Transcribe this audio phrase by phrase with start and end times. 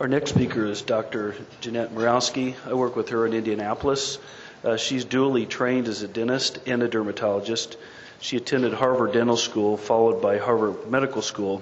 [0.00, 1.34] Our next speaker is Dr.
[1.60, 2.54] Jeanette Mirowski.
[2.66, 4.18] I work with her in Indianapolis.
[4.64, 7.76] Uh, she's dually trained as a dentist and a dermatologist.
[8.18, 11.60] She attended Harvard Dental School, followed by Harvard Medical School.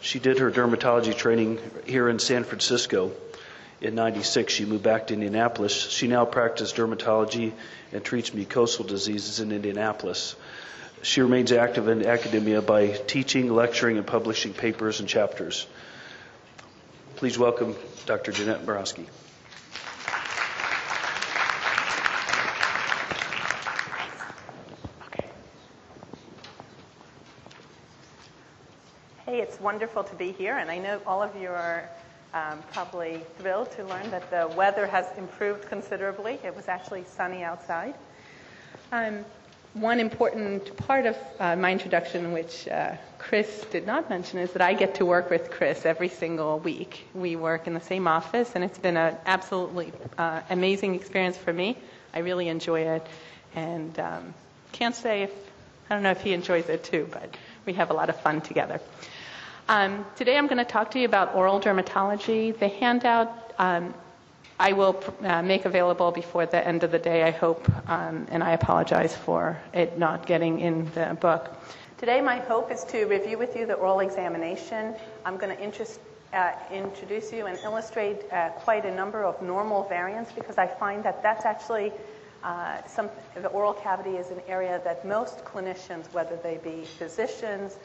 [0.00, 3.10] She did her dermatology training here in San Francisco.
[3.80, 5.74] In 96, she moved back to Indianapolis.
[5.90, 7.54] She now practices dermatology
[7.92, 10.36] and treats mucosal diseases in Indianapolis.
[11.02, 15.66] She remains active in academia by teaching, lecturing, and publishing papers and chapters.
[17.24, 18.32] Please welcome Dr.
[18.32, 19.06] Jeanette Mirowski.
[29.24, 31.88] Hey, it's wonderful to be here, and I know all of you are
[32.34, 36.38] um, probably thrilled to learn that the weather has improved considerably.
[36.44, 37.94] It was actually sunny outside.
[38.92, 39.24] Um,
[39.74, 44.62] one important part of uh, my introduction, which uh, Chris did not mention, is that
[44.62, 47.06] I get to work with Chris every single week.
[47.12, 51.52] We work in the same office, and it's been an absolutely uh, amazing experience for
[51.52, 51.76] me.
[52.14, 53.06] I really enjoy it,
[53.56, 54.34] and um,
[54.72, 55.32] can't say if
[55.90, 58.40] I don't know if he enjoys it too, but we have a lot of fun
[58.40, 58.80] together.
[59.68, 62.56] Um, today I'm going to talk to you about oral dermatology.
[62.58, 63.92] The handout um,
[64.58, 68.42] I will uh, make available before the end of the day, I hope, um, and
[68.42, 71.50] I apologize for it not getting in the book.
[71.98, 74.94] Today, my hope is to review with you the oral examination.
[75.24, 75.98] I'm going to interest,
[76.32, 81.02] uh, introduce you and illustrate uh, quite a number of normal variants because I find
[81.04, 81.92] that that's actually
[82.44, 87.76] uh, some, the oral cavity is an area that most clinicians, whether they be physicians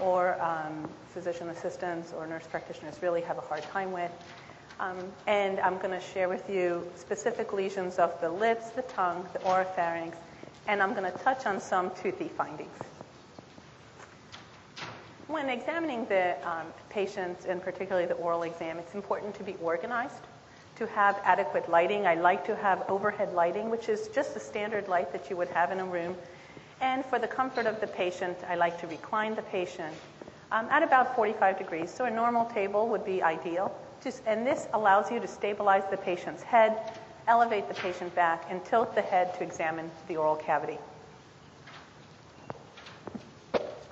[0.00, 4.12] or um, physician assistants or nurse practitioners, really have a hard time with.
[4.80, 9.24] Um, and I'm going to share with you specific lesions of the lips, the tongue,
[9.32, 10.14] the oropharynx,
[10.66, 12.76] and I'm going to touch on some toothy findings.
[15.28, 20.22] When examining the um, patients, and particularly the oral exam, it's important to be organized,
[20.76, 22.06] to have adequate lighting.
[22.06, 25.48] I like to have overhead lighting, which is just the standard light that you would
[25.48, 26.16] have in a room.
[26.80, 29.94] And for the comfort of the patient, I like to recline the patient
[30.50, 31.90] um, at about 45 degrees.
[31.90, 33.74] So a normal table would be ideal.
[34.02, 36.78] Just, and this allows you to stabilize the patient's head,
[37.26, 40.78] elevate the patient back, and tilt the head to examine the oral cavity.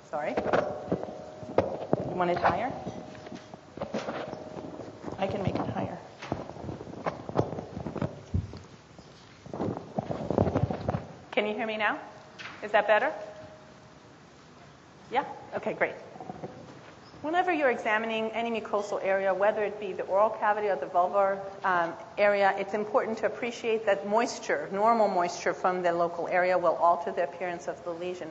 [0.09, 0.35] Sorry.
[0.37, 2.71] You want it higher?
[5.17, 5.97] I can make it higher.
[11.31, 11.97] Can you hear me now?
[12.61, 13.11] Is that better?
[15.11, 15.25] Yeah?
[15.55, 15.95] Okay, great.
[17.23, 21.39] Whenever you're examining any mucosal area, whether it be the oral cavity or the vulvar
[21.63, 26.75] um, area, it's important to appreciate that moisture, normal moisture from the local area, will
[26.75, 28.27] alter the appearance of the lesion.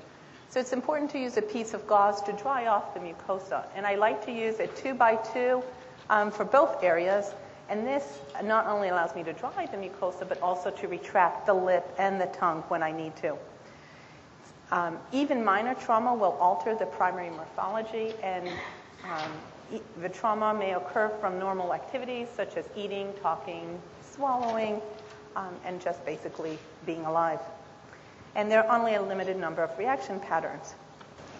[0.50, 3.64] So it's important to use a piece of gauze to dry off the mucosa.
[3.74, 5.62] And I like to use a two by two
[6.10, 7.32] um, for both areas.
[7.70, 8.04] And this
[8.44, 12.20] not only allows me to dry the mucosa, but also to retract the lip and
[12.20, 13.38] the tongue when I need to.
[14.70, 18.48] Um, even minor trauma will alter the primary morphology, and
[19.04, 23.80] um, the trauma may occur from normal activities such as eating, talking,
[24.14, 24.80] swallowing,
[25.36, 27.40] um, and just basically being alive
[28.34, 30.74] and there are only a limited number of reaction patterns.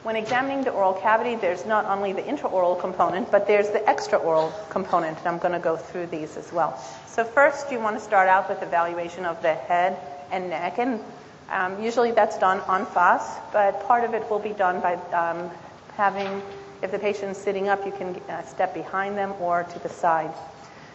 [0.02, 4.52] When examining the oral cavity, there's not only the intraoral component, but there's the extraoral
[4.68, 6.76] component, and I'm going to go through these as well.
[7.06, 9.96] So first, you want to start out with evaluation of the head
[10.32, 11.00] and neck, and
[11.50, 15.50] um, usually that's done on face, but part of it will be done by um,
[15.94, 16.42] having,
[16.82, 20.32] if the patient's sitting up, you can uh, step behind them or to the side.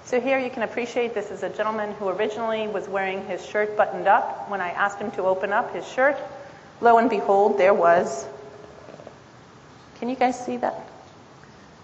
[0.03, 3.75] So here you can appreciate this is a gentleman who originally was wearing his shirt
[3.75, 4.50] buttoned up.
[4.50, 6.18] When I asked him to open up his shirt,
[6.81, 8.26] lo and behold, there was,
[10.00, 10.88] can you guys see that?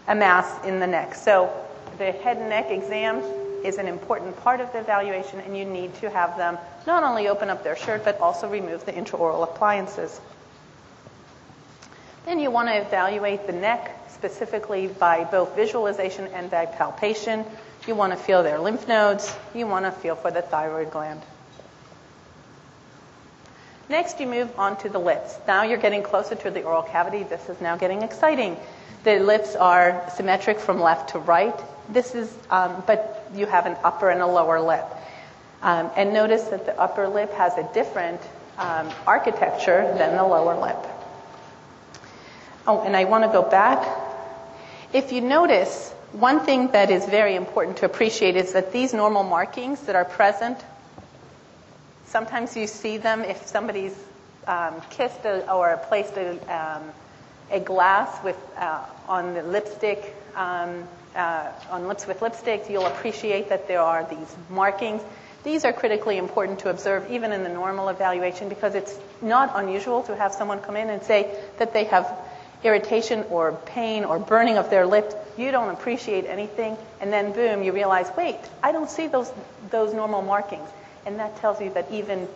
[0.08, 1.16] A mass in the neck.
[1.16, 1.52] So
[1.98, 3.22] the head and neck exam
[3.64, 7.30] is an important part of the evaluation, and you need to have them not only
[7.30, 10.20] open up their shirt, but also remove the intraoral appliances.
[12.26, 17.46] Then you want to evaluate the neck specifically by both visualization and by palpation.
[17.86, 19.36] You want to feel their lymph nodes.
[19.54, 21.22] You want to feel for the thyroid gland.
[23.90, 25.36] Next, you move on to the lips.
[25.46, 27.24] Now you're getting closer to the oral cavity.
[27.24, 28.58] This is now getting exciting.
[29.04, 31.60] The lips are symmetric from left to right.
[31.90, 34.86] This is, um, but you have an upper and a lower lip.
[35.62, 38.22] Um, and notice that the upper lip has a different
[38.58, 40.78] um, architecture than the lower lip.
[42.66, 43.86] Oh, and I want to go back.
[44.94, 49.24] If you notice, one thing that is very important to appreciate is that these normal
[49.24, 50.58] markings that are present,
[52.06, 53.96] sometimes you see them if somebody's
[54.48, 56.84] um, kissed a, or placed a, um,
[57.52, 63.50] a glass with uh, on the lipstick, um, uh, on lips with lipstick, you'll appreciate
[63.50, 65.02] that there are these markings.
[65.44, 70.04] These are critically important to observe even in the normal evaluation because it's not unusual
[70.04, 72.08] to have someone come in and say that they have
[72.64, 75.14] irritation or pain or burning of their lip.
[75.38, 79.32] You don't appreciate anything, and then boom, you realize, wait, I don't see those
[79.70, 80.70] those normal markings,
[81.06, 82.28] and that tells you that even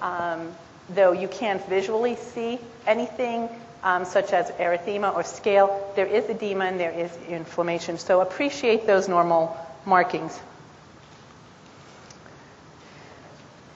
[0.00, 0.52] um,
[0.90, 3.48] though you can't visually see anything,
[3.82, 7.98] um, such as erythema or scale, there is edema and there is inflammation.
[7.98, 10.38] So appreciate those normal markings.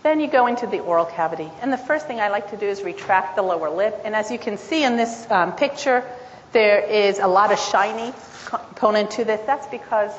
[0.03, 1.51] Then you go into the oral cavity.
[1.61, 4.01] And the first thing I like to do is retract the lower lip.
[4.05, 6.05] And as you can see in this um, picture,
[6.53, 8.15] there is a lot of shiny
[8.47, 9.41] component to this.
[9.45, 10.13] That's because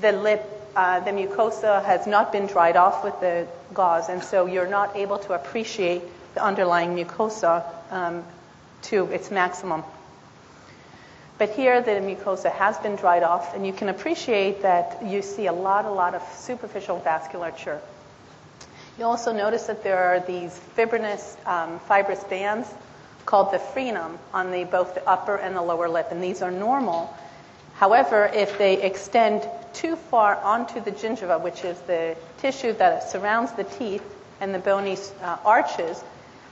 [0.00, 0.44] the lip,
[0.76, 4.10] uh, the mucosa has not been dried off with the gauze.
[4.10, 6.02] And so you're not able to appreciate
[6.34, 8.24] the underlying mucosa um,
[8.82, 9.84] to its maximum.
[11.38, 15.46] But here the mucosa has been dried off, and you can appreciate that you see
[15.46, 17.80] a lot, a lot of superficial vasculature.
[18.98, 22.68] You also notice that there are these fibrinous, um, fibrous bands
[23.26, 26.50] called the frenum on the, both the upper and the lower lip, and these are
[26.50, 27.14] normal.
[27.74, 33.52] However, if they extend too far onto the gingiva, which is the tissue that surrounds
[33.52, 34.02] the teeth
[34.40, 36.02] and the bony uh, arches,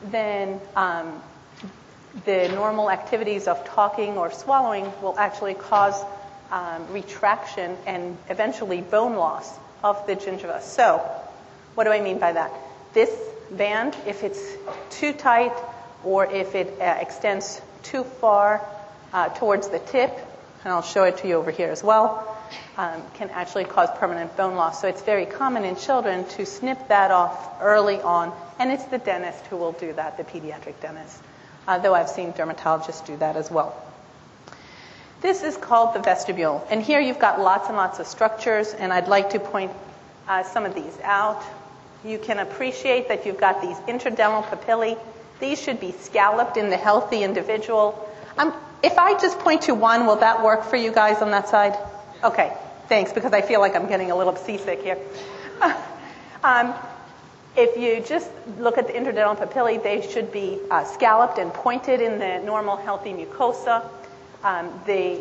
[0.04, 1.20] then um,
[2.26, 6.00] the normal activities of talking or swallowing will actually cause
[6.52, 9.52] um, retraction and eventually bone loss
[9.82, 10.62] of the gingiva.
[10.62, 11.04] So,
[11.76, 12.50] what do I mean by that?
[12.94, 13.10] This
[13.50, 14.42] band, if it's
[14.90, 15.52] too tight
[16.02, 18.66] or if it uh, extends too far
[19.12, 20.10] uh, towards the tip,
[20.64, 22.36] and I'll show it to you over here as well,
[22.76, 24.80] um, can actually cause permanent bone loss.
[24.80, 28.98] So it's very common in children to snip that off early on, and it's the
[28.98, 31.22] dentist who will do that, the pediatric dentist,
[31.68, 33.80] uh, though I've seen dermatologists do that as well.
[35.20, 38.92] This is called the vestibule, and here you've got lots and lots of structures, and
[38.92, 39.72] I'd like to point
[40.28, 41.42] uh, some of these out.
[42.06, 44.96] You can appreciate that you've got these interdental papillae.
[45.40, 48.08] These should be scalloped in the healthy individual.
[48.38, 48.54] Um,
[48.84, 51.76] if I just point to one, will that work for you guys on that side?
[52.22, 52.56] Okay,
[52.88, 54.98] thanks, because I feel like I'm getting a little seasick here.
[56.44, 56.74] um,
[57.56, 62.00] if you just look at the interdental papillae, they should be uh, scalloped and pointed
[62.00, 63.84] in the normal healthy mucosa.
[64.44, 65.20] Um, they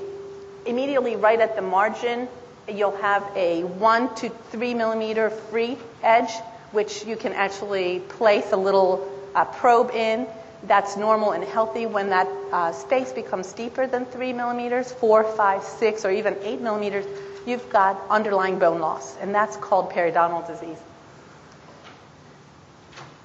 [0.67, 2.27] immediately right at the margin,
[2.71, 6.29] you'll have a one to three millimeter free edge
[6.71, 10.27] which you can actually place a little uh, probe in.
[10.63, 11.85] That's normal and healthy.
[11.85, 16.61] When that uh, space becomes deeper than three millimeters, four, five, six, or even eight
[16.61, 17.05] millimeters,
[17.45, 20.77] you've got underlying bone loss, and that's called periodontal disease.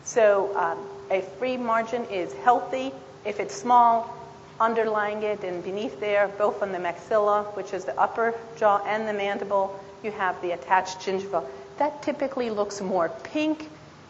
[0.05, 0.79] So um,
[1.11, 2.93] a free margin is healthy.
[3.25, 4.15] If it's small,
[4.61, 9.09] underlying it and beneath there, both on the maxilla, which is the upper jaw, and
[9.09, 11.45] the mandible, you have the attached gingiva
[11.81, 13.67] that typically looks more pink.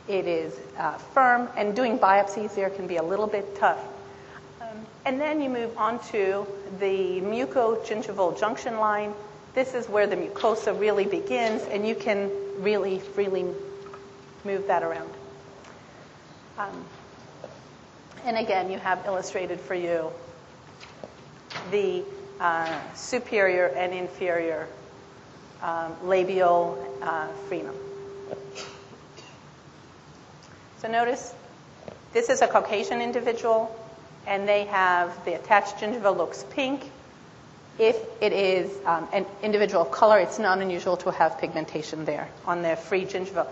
[0.08, 3.78] It is uh, firm, and doing biopsies there can be a little bit tough.
[4.60, 6.48] Um, and then you move on to
[6.80, 9.14] the mucogingival junction line.
[9.54, 13.44] This is where the mucosa really begins, and you can really freely
[14.44, 15.10] move that around.
[16.58, 16.84] Um,
[18.24, 20.10] and again, you have illustrated for you
[21.70, 22.02] the
[22.40, 24.66] uh, superior and inferior
[25.62, 27.74] um, labial uh, frenum.
[30.78, 31.34] So notice
[32.12, 33.74] this is a Caucasian individual,
[34.26, 36.90] and they have the attached gingiva looks pink.
[37.78, 42.28] If it is um, an individual of color, it's not unusual to have pigmentation there
[42.46, 43.46] on their free gingiva.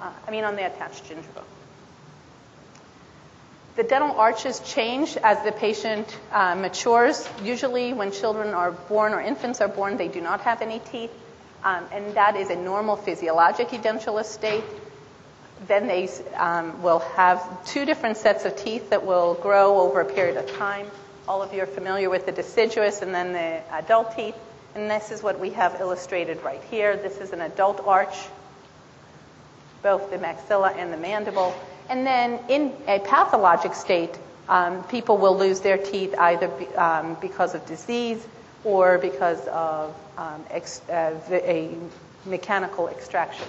[0.00, 1.42] Uh, I mean, on the attached gingiva.
[3.76, 7.28] The dental arches change as the patient uh, matures.
[7.42, 11.12] Usually, when children are born or infants are born, they do not have any teeth
[11.64, 14.64] um, and that is a normal physiologic edentulous state.
[15.66, 20.04] Then they um, will have two different sets of teeth that will grow over a
[20.04, 20.86] period of time.
[21.26, 24.36] All of you are familiar with the deciduous and then the adult teeth.
[24.74, 26.96] And this is what we have illustrated right here.
[26.96, 28.14] This is an adult arch,
[29.82, 31.54] both the maxilla and the mandible.
[31.88, 34.16] And then in a pathologic state,
[34.48, 38.24] um, people will lose their teeth either be, um, because of disease
[38.64, 41.76] or because of um, ex- uh, a
[42.24, 43.46] mechanical extraction.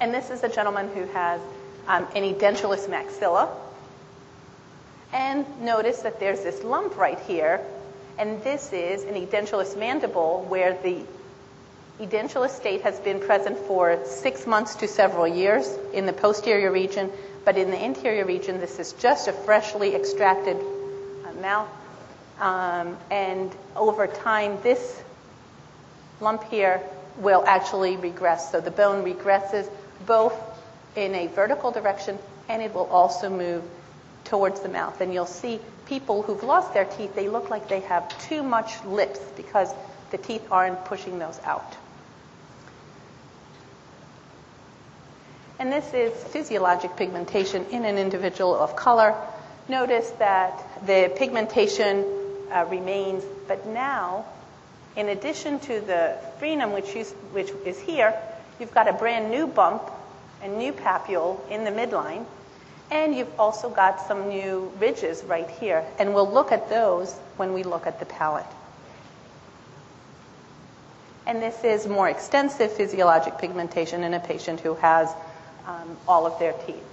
[0.00, 1.40] And this is a gentleman who has
[1.86, 3.48] um, an edentulous maxilla.
[5.12, 7.60] And notice that there's this lump right here,
[8.16, 11.02] and this is an edentulous mandible where the
[12.00, 17.10] edentulous state has been present for six months to several years in the posterior region,
[17.44, 20.56] But in the interior region, this is just a freshly extracted
[21.40, 21.68] mouth.
[22.38, 25.02] Um, and over time, this
[26.20, 26.80] lump here
[27.18, 28.50] will actually regress.
[28.50, 29.68] So the bone regresses
[30.06, 30.34] both
[30.96, 32.18] in a vertical direction
[32.48, 33.62] and it will also move
[34.24, 35.00] towards the mouth.
[35.00, 38.82] And you'll see people who've lost their teeth, they look like they have too much
[38.84, 39.72] lips because
[40.10, 41.76] the teeth aren't pushing those out.
[45.58, 49.14] And this is physiologic pigmentation in an individual of color.
[49.70, 52.04] Notice that the pigmentation
[52.50, 54.24] uh, remains, but now,
[54.96, 56.92] in addition to the frenum, which,
[57.30, 58.20] which is here,
[58.58, 59.88] you've got a brand new bump,
[60.42, 62.26] a new papule in the midline,
[62.90, 65.86] and you've also got some new ridges right here.
[66.00, 68.44] And we'll look at those when we look at the palate.
[71.28, 75.14] And this is more extensive physiologic pigmentation in a patient who has
[75.68, 76.89] um, all of their teeth.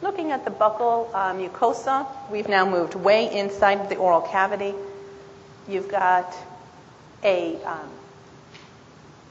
[0.00, 4.72] Looking at the buccal uh, mucosa, we've now moved way inside the oral cavity.
[5.66, 6.32] You've got
[7.24, 7.90] a um,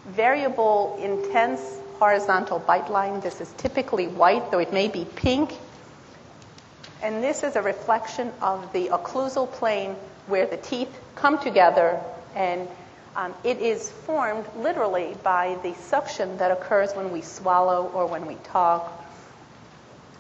[0.08, 1.62] variable, intense
[2.00, 3.22] horizontal bite line.
[3.22, 5.54] This is typically white, though it may be pink.
[7.02, 9.96] And this is a reflection of the occlusal plane
[10.28, 12.00] where the teeth come together
[12.36, 12.68] and
[13.16, 18.26] um, it is formed literally by the suction that occurs when we swallow or when
[18.26, 19.06] we talk.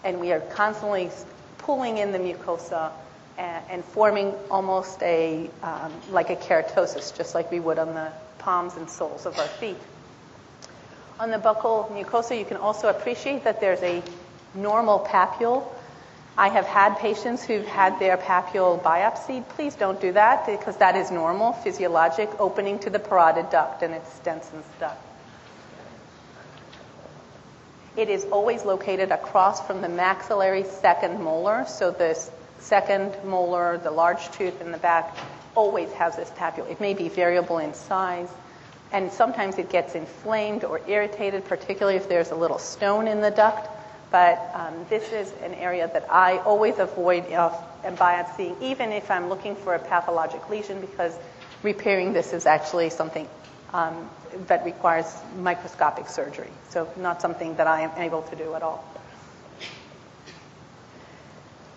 [0.07, 1.09] And we are constantly
[1.57, 2.91] pulling in the mucosa
[3.37, 8.11] and, and forming almost a, um, like a keratosis, just like we would on the
[8.39, 9.77] palms and soles of our feet.
[11.19, 14.01] On the buccal mucosa, you can also appreciate that there's a
[14.55, 15.67] normal papule
[16.39, 19.49] I have had patients who've had their papule biopsied.
[19.49, 23.95] Please don't do that because that is normal, physiologic opening to the parotid duct and
[23.95, 25.06] it's Stensen's duct.
[27.97, 32.15] It is always located across from the maxillary second molar, so the
[32.59, 35.17] second molar, the large tooth in the back,
[35.55, 36.69] always has this papule.
[36.69, 38.29] It may be variable in size,
[38.91, 43.31] and sometimes it gets inflamed or irritated, particularly if there's a little stone in the
[43.31, 43.67] duct.
[44.11, 47.49] But um, this is an area that I always avoid uh,
[47.83, 51.17] biopsying, even if I'm looking for a pathologic lesion, because
[51.63, 53.27] repairing this is actually something
[53.77, 54.09] um,
[54.47, 55.05] that requires
[55.37, 56.49] microscopic surgery.
[56.69, 58.83] So not something that I am able to do at all.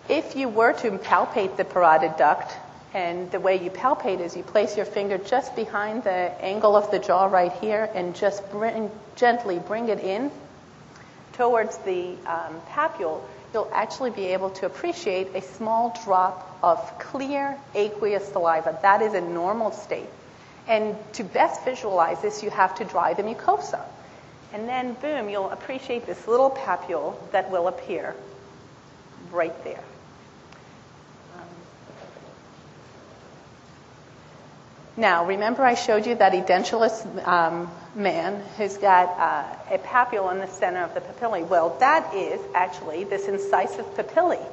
[0.09, 2.51] If you were to palpate the parotid duct,
[2.93, 6.91] and the way you palpate is you place your finger just behind the angle of
[6.91, 10.29] the jaw right here and just bring, gently bring it in
[11.33, 13.21] towards the um, papule,
[13.53, 18.77] you'll actually be able to appreciate a small drop of clear aqueous saliva.
[18.81, 20.09] That is a normal state.
[20.71, 23.81] And to best visualize this, you have to dry the mucosa.
[24.53, 28.15] And then, boom, you'll appreciate this little papule that will appear
[29.33, 29.83] right there.
[34.95, 40.39] Now, remember I showed you that edentulous um, man who's got uh, a papule in
[40.39, 41.45] the center of the papillae.
[41.45, 44.45] Well, that is actually this incisive papillae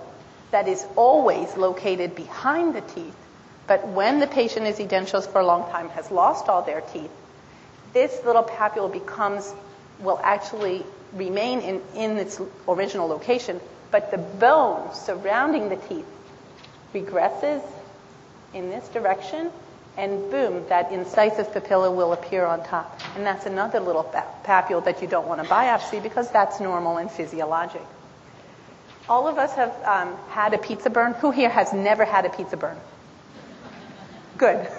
[0.51, 3.15] that is always located behind the teeth.
[3.69, 7.11] But when the patient is edentulous for a long time, has lost all their teeth,
[7.93, 9.53] this little papule becomes,
[10.01, 13.61] will actually remain in, in its original location,
[13.91, 16.07] but the bone surrounding the teeth
[16.95, 17.63] regresses
[18.55, 19.51] in this direction
[19.99, 23.01] and boom, that incisive papilla will appear on top.
[23.17, 24.05] And that's another little
[24.45, 27.83] papule that you don't want to biopsy because that's normal and physiologic.
[29.09, 31.15] All of us have um, had a pizza burn.
[31.15, 32.79] Who here has never had a pizza burn?
[34.39, 34.69] Good.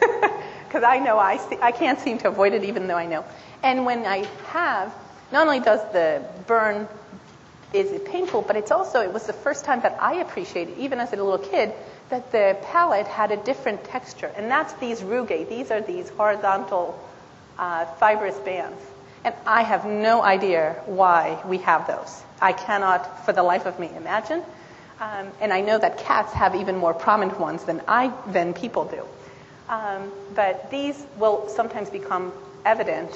[0.70, 3.26] Because I know I, see, I can't seem to avoid it even though I know.
[3.64, 4.94] And when I have,
[5.32, 6.88] not only does the burn
[7.74, 11.00] is it painful, but it's also, it was the first time that I appreciated, even
[11.00, 11.74] as a little kid,
[12.10, 14.32] that the palate had a different texture.
[14.36, 15.48] And that's these rugae.
[15.48, 17.00] These are these horizontal
[17.58, 18.80] uh, fibrous bands.
[19.24, 22.24] And I have no idea why we have those.
[22.42, 24.42] I cannot, for the life of me, imagine.
[25.00, 28.86] Um, and I know that cats have even more prominent ones than I than people
[28.86, 29.06] do.
[29.70, 32.34] Um, but these will sometimes become
[32.66, 33.12] evident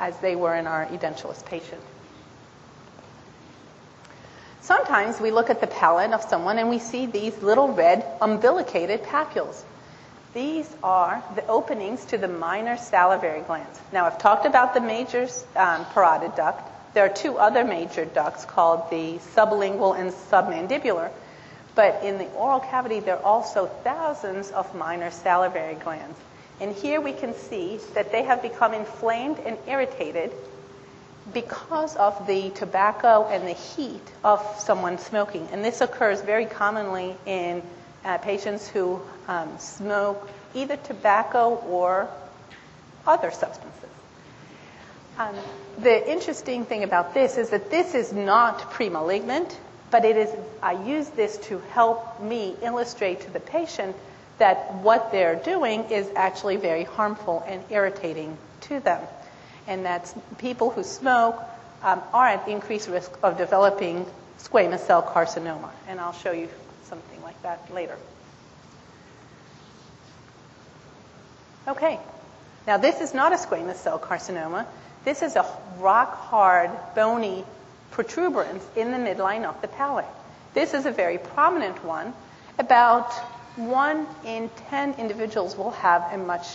[0.00, 1.82] as they were in our edentulous patient.
[4.62, 9.02] Sometimes we look at the palate of someone and we see these little red umbilicated
[9.02, 9.62] papules.
[10.34, 13.80] These are the openings to the minor salivary glands.
[13.92, 15.22] Now, I've talked about the major
[15.56, 16.94] um, parotid duct.
[16.94, 21.10] There are two other major ducts called the sublingual and submandibular.
[21.78, 26.18] But in the oral cavity, there are also thousands of minor salivary glands.
[26.60, 30.32] And here we can see that they have become inflamed and irritated
[31.32, 35.46] because of the tobacco and the heat of someone smoking.
[35.52, 37.62] And this occurs very commonly in
[38.04, 42.08] uh, patients who um, smoke either tobacco or
[43.06, 43.88] other substances.
[45.16, 45.36] Um,
[45.78, 49.54] the interesting thing about this is that this is not premalignant,
[49.90, 50.30] but it is,
[50.62, 53.96] I use this to help me illustrate to the patient
[54.38, 59.02] that what they're doing is actually very harmful and irritating to them.
[59.66, 61.42] And that people who smoke
[61.82, 64.06] um, are at increased risk of developing
[64.38, 65.70] squamous cell carcinoma.
[65.88, 66.48] And I'll show you
[66.84, 67.96] something like that later.
[71.66, 71.98] Okay.
[72.66, 74.66] Now, this is not a squamous cell carcinoma.
[75.04, 75.46] This is a
[75.78, 77.44] rock hard, bony
[77.90, 80.06] protuberance in the midline of the palate.
[80.54, 82.12] This is a very prominent one.
[82.58, 83.12] About
[83.56, 86.46] one in ten individuals will have a much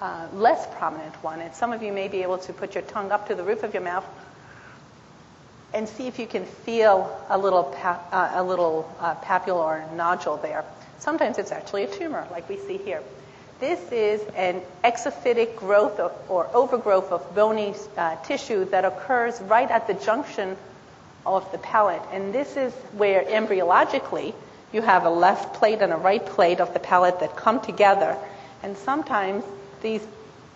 [0.00, 1.40] uh, less prominent one.
[1.40, 3.62] And some of you may be able to put your tongue up to the roof
[3.62, 4.04] of your mouth
[5.74, 9.14] and see if you can feel a little, pa- uh, a little uh,
[9.48, 10.64] or nodule there.
[10.98, 13.02] Sometimes it's actually a tumor, like we see here.
[13.58, 19.70] This is an exophytic growth of, or overgrowth of bony uh, tissue that occurs right
[19.70, 20.56] at the junction
[21.24, 22.02] of the palate.
[22.12, 24.34] And this is where embryologically
[24.72, 28.16] you have a left plate and a right plate of the palate that come together.
[28.62, 29.44] And sometimes
[29.82, 30.06] these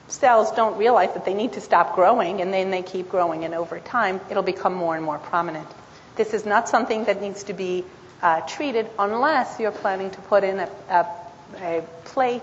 [0.08, 3.44] cells don't realize that they need to stop growing and then they keep growing.
[3.44, 5.68] And over time, it'll become more and more prominent.
[6.16, 7.84] This is not something that needs to be
[8.22, 11.06] uh, treated unless you're planning to put in a, a,
[11.60, 12.42] a plate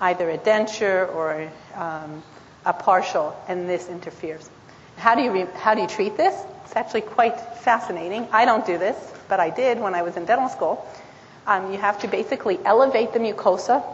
[0.00, 2.22] either a denture or um,
[2.64, 4.48] a partial, and this interferes.
[4.96, 6.34] How do you re- how do you treat this?
[6.64, 8.26] It's actually quite fascinating.
[8.32, 8.96] I don't do this,
[9.28, 10.86] but I did when I was in dental school.
[11.46, 13.84] Um, you have to basically elevate the mucosa,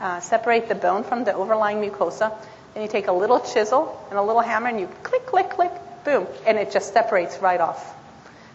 [0.00, 2.34] uh, separate the bone from the overlying mucosa.
[2.74, 5.72] Then you take a little chisel and a little hammer, and you click, click, click,
[6.04, 7.94] boom, and it just separates right off.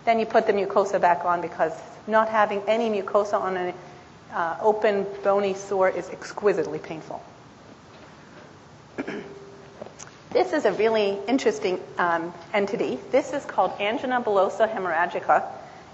[0.05, 1.73] Then you put the mucosa back on because
[2.07, 3.73] not having any mucosa on an
[4.33, 7.21] uh, open bony sore is exquisitely painful.
[10.31, 12.99] this is a really interesting um, entity.
[13.11, 15.43] This is called angina bullosa hemorrhagica,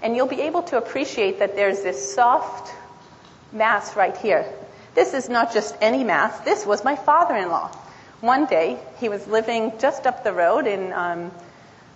[0.02, 2.74] and you'll be able to appreciate that there's this soft
[3.52, 4.44] mass right here.
[4.94, 6.40] This is not just any mass.
[6.40, 7.68] This was my father-in-law.
[8.20, 11.30] One day, he was living just up the road in um,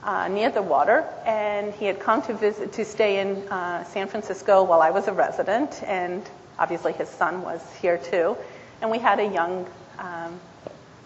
[0.02, 4.08] uh, near the water, and he had come to visit to stay in uh, San
[4.08, 6.22] Francisco while I was a resident, and
[6.58, 8.36] obviously his son was here too,
[8.80, 9.66] and we had a young
[9.98, 10.40] um,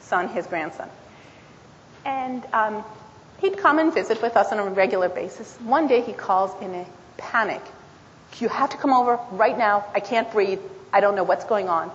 [0.00, 0.88] son, his grandson,
[2.04, 2.84] and um,
[3.40, 5.56] he'd come and visit with us on a regular basis.
[5.58, 6.86] One day he calls in a
[7.16, 7.62] panic.
[8.38, 9.84] You have to come over right now.
[9.94, 10.60] I can't breathe.
[10.92, 11.90] I don't know what's going on.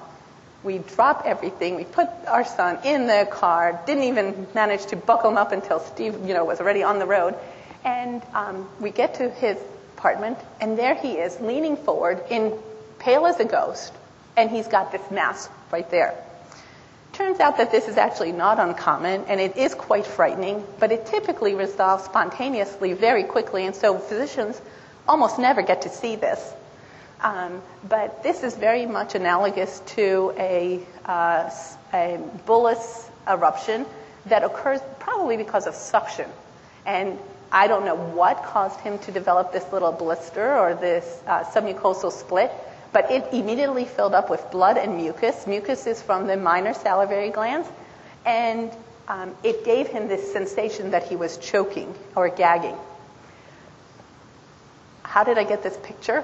[0.63, 1.75] We drop everything.
[1.75, 3.81] We put our son in the car.
[3.85, 7.05] Didn't even manage to buckle him up until Steve, you know, was already on the
[7.05, 7.35] road.
[7.83, 9.57] And um, we get to his
[9.97, 12.53] apartment, and there he is, leaning forward, in
[12.99, 13.93] pale as a ghost,
[14.35, 16.15] and he's got this mask right there.
[17.17, 21.07] Turns out that this is actually not uncommon, and it is quite frightening, but it
[21.07, 24.61] typically resolves spontaneously very quickly, and so physicians
[25.07, 26.53] almost never get to see this.
[27.21, 31.49] Um, but this is very much analogous to a, uh,
[31.91, 33.87] a bullous eruption
[34.27, 36.29] that occurs probably because of suction.
[36.85, 37.17] And
[37.51, 42.11] I don't know what caused him to develop this little blister or this uh, submucosal
[42.11, 42.51] split,
[42.97, 45.45] but it immediately filled up with blood and mucus.
[45.45, 47.69] Mucus is from the minor salivary glands,
[48.25, 48.71] and
[49.07, 52.75] um, it gave him this sensation that he was choking or gagging.
[55.03, 56.23] How did I get this picture?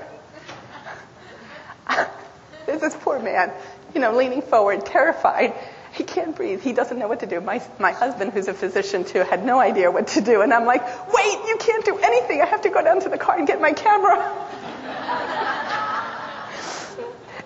[2.65, 3.51] There's this poor man,
[3.93, 5.53] you know, leaning forward, terrified.
[5.93, 6.63] He can't breathe.
[6.63, 7.39] He doesn't know what to do.
[7.39, 10.41] My, my husband, who's a physician too, had no idea what to do.
[10.41, 10.81] And I'm like,
[11.13, 12.41] wait, you can't do anything.
[12.41, 15.49] I have to go down to the car and get my camera.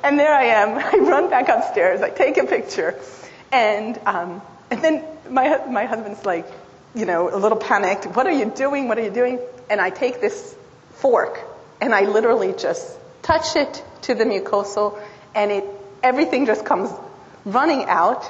[0.03, 0.77] and there I am.
[0.77, 2.01] I run back upstairs.
[2.01, 2.99] I take a picture.
[3.51, 6.45] And, um, and then my, my husband's like,
[6.95, 8.05] you know, a little panicked.
[8.05, 8.87] What are you doing?
[8.87, 9.39] What are you doing?
[9.69, 10.55] And I take this
[10.95, 11.39] fork
[11.81, 14.99] and I literally just touch it to the mucosal,
[15.35, 15.65] and it
[16.01, 16.89] everything just comes
[17.45, 18.25] running out.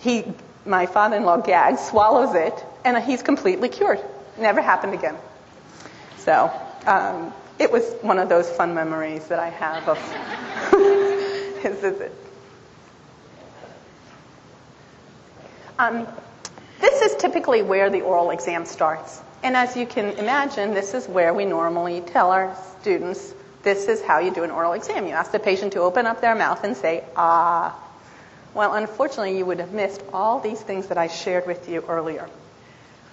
[0.00, 0.24] He,
[0.64, 2.54] my father-in-law, gags, swallows it,
[2.84, 4.00] and he's completely cured.
[4.38, 5.16] Never happened again.
[6.18, 6.50] So
[6.86, 9.98] um, it was one of those fun memories that I have of
[11.62, 12.12] his visit.
[15.78, 16.08] Um,
[16.80, 19.20] this is typically where the oral exam starts.
[19.42, 24.02] And as you can imagine, this is where we normally tell our students this is
[24.02, 25.06] how you do an oral exam.
[25.06, 27.78] You ask the patient to open up their mouth and say, ah.
[28.54, 32.28] Well, unfortunately, you would have missed all these things that I shared with you earlier.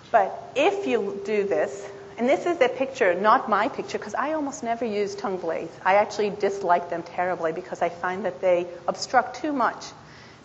[0.10, 1.86] But if you do this,
[2.18, 5.72] and this is a picture, not my picture, because I almost never use tongue blades.
[5.86, 9.86] I actually dislike them terribly because I find that they obstruct too much.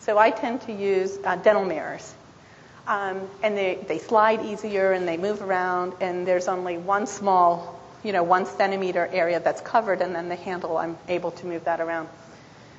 [0.01, 2.15] So I tend to use uh, dental mirrors.
[2.87, 7.81] Um, and they, they slide easier and they move around, and there's only one small,
[8.03, 11.65] you know, one centimeter area that's covered, and then the handle, I'm able to move
[11.65, 12.09] that around.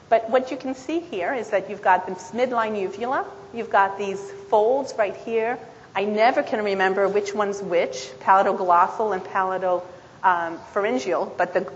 [0.10, 3.98] But what you can see here is that you've got this midline uvula, you've got
[3.98, 5.58] these folds right here.
[5.96, 11.72] I never can remember which one's which, palatoglossal and palatopharyngeal, but the,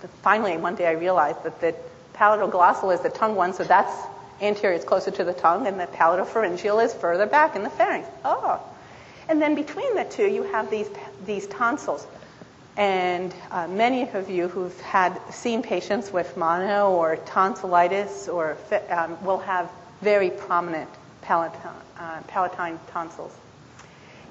[0.00, 1.74] the, finally one day I realized that the
[2.14, 3.94] palatoglossal is the tongue one, so that's
[4.40, 8.08] anterior, it's closer to the tongue, and the palatopharyngeal is further back in the pharynx.
[8.24, 8.58] Oh.
[9.28, 10.88] And then between the two, you have these,
[11.26, 12.06] these tonsils.
[12.78, 18.56] And uh, many of you who've had seen patients with mono or tonsillitis or
[18.88, 20.88] um, will have very prominent
[21.20, 23.34] palatine, uh, palatine tonsils.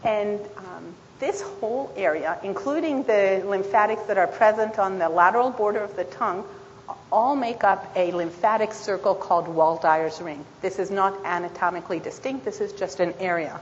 [0.04, 5.80] And um, this whole area, including the lymphatics that are present on the lateral border
[5.80, 6.46] of the tongue,
[7.12, 10.46] all make up a lymphatic circle called Waldeyer's ring.
[10.62, 13.60] This is not anatomically distinct, this is just an area.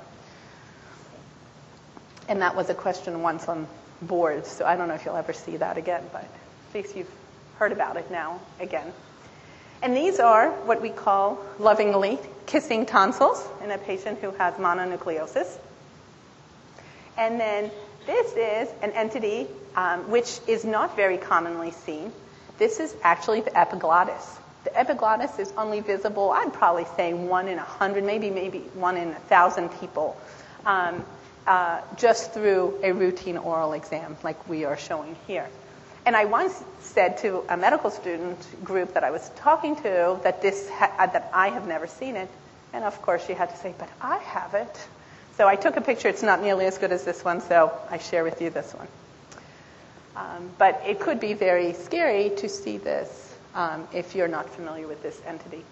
[2.28, 3.68] And that was a question once on
[4.02, 7.12] boards, so I don't know if you'll ever see that again, but at least you've
[7.58, 8.92] heard about it now again.
[9.82, 12.18] And these are what we call lovingly
[12.48, 15.58] kissing tonsils in a patient who has mononucleosis.
[17.18, 17.72] And then
[18.06, 22.12] this is an entity um, which is not very commonly seen.
[22.58, 24.38] This is actually the epiglottis.
[24.64, 28.98] The epiglottis is only visible, I'd probably say one in a hundred, maybe maybe one
[28.98, 30.18] in a thousand people,
[30.66, 31.06] um,
[31.46, 35.48] uh, just through a routine oral exam like we are showing here.
[36.06, 40.42] And I once said to a medical student group that I was talking to that
[40.42, 42.30] this ha- uh, that I have never seen it,
[42.74, 44.88] and of course she had to say, "But I have it."
[45.38, 46.08] So I took a picture.
[46.08, 48.88] It's not nearly as good as this one, so I share with you this one.
[50.16, 54.88] Um, but it could be very scary to see this um, if you're not familiar
[54.88, 55.64] with this entity.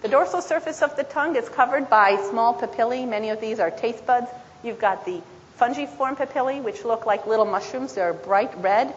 [0.00, 3.06] The dorsal surface of the tongue is covered by small papillae.
[3.06, 4.28] Many of these are taste buds.
[4.62, 5.20] You've got the
[5.60, 7.94] fungiform papillae, which look like little mushrooms.
[7.94, 8.94] They're bright red.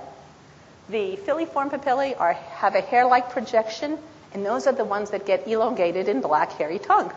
[0.90, 3.98] The filiform papillae are, have a hair-like projection,
[4.34, 7.12] and those are the ones that get elongated in black hairy tongue.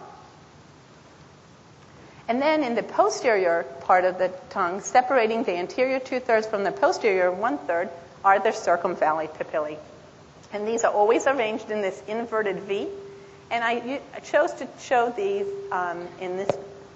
[2.29, 6.65] And then in the posterior part of the tongue, separating the anterior two thirds from
[6.65, 7.91] the posterior one third,
[8.25, 9.79] are the circumvallate papillae.
[10.53, 12.89] And these are always arranged in this inverted V.
[13.51, 16.51] And I chose to show these um, in these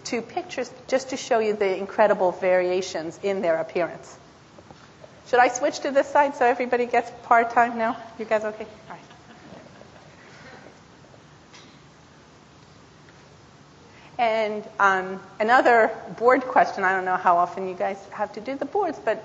[0.04, 4.16] two pictures just to show you the incredible variations in their appearance.
[5.28, 7.96] Should I switch to this side so everybody gets part time now?
[8.18, 8.64] You guys okay?
[8.88, 9.05] All right.
[14.18, 18.56] And um, another board question, I don't know how often you guys have to do
[18.56, 19.22] the boards, but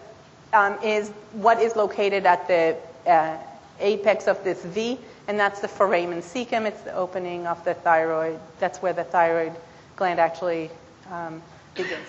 [0.53, 2.75] um, is what is located at the
[3.09, 3.37] uh,
[3.79, 6.65] apex of this V, and that's the foramen cecum.
[6.65, 8.39] It's the opening of the thyroid.
[8.59, 9.53] That's where the thyroid
[9.95, 10.69] gland actually
[11.09, 11.41] um,
[11.73, 12.07] begins.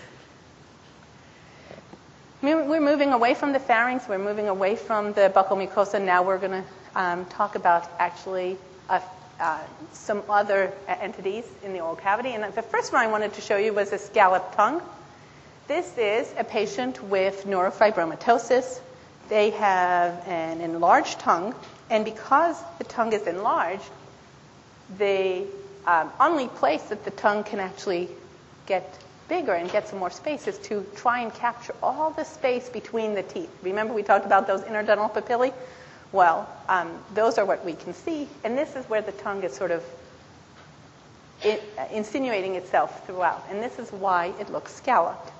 [2.43, 4.09] We're moving away from the pharynx.
[4.09, 6.03] We're moving away from the buccal mucosa.
[6.03, 6.65] Now we're going to
[6.97, 8.57] um, talk about actually
[8.89, 9.01] a
[9.43, 9.59] uh,
[9.93, 12.31] some other entities in the oral cavity.
[12.31, 14.81] And the first one I wanted to show you was a scalloped tongue.
[15.67, 18.81] This is a patient with neurofibromatosis.
[19.29, 21.55] They have an enlarged tongue,
[21.91, 23.89] and because the tongue is enlarged,
[24.99, 25.45] the
[25.87, 28.09] um, only place that the tongue can actually
[28.67, 32.69] get bigger and get some more space is to try and capture all the space
[32.69, 33.51] between the teeth.
[33.63, 35.53] Remember we talked about those interdental papillae?
[36.13, 39.55] Well, um, those are what we can see, and this is where the tongue is
[39.55, 39.83] sort of
[41.43, 45.33] it, uh, insinuating itself throughout, and this is why it looks scalloped.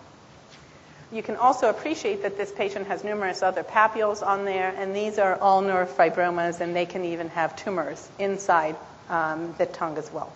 [1.13, 5.19] You can also appreciate that this patient has numerous other papules on there, and these
[5.19, 8.75] are all neurofibromas, and they can even have tumors inside
[9.11, 10.33] um, the tongue as well.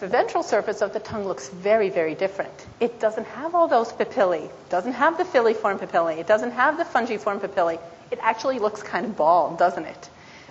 [0.00, 2.54] The ventral surface of the tongue looks very, very different.
[2.80, 6.84] It doesn't have all those papillae, doesn't have the filiform papillae, it doesn't have the
[6.84, 7.78] fungiform papillae.
[8.10, 10.08] It actually looks kind of bald, doesn't it?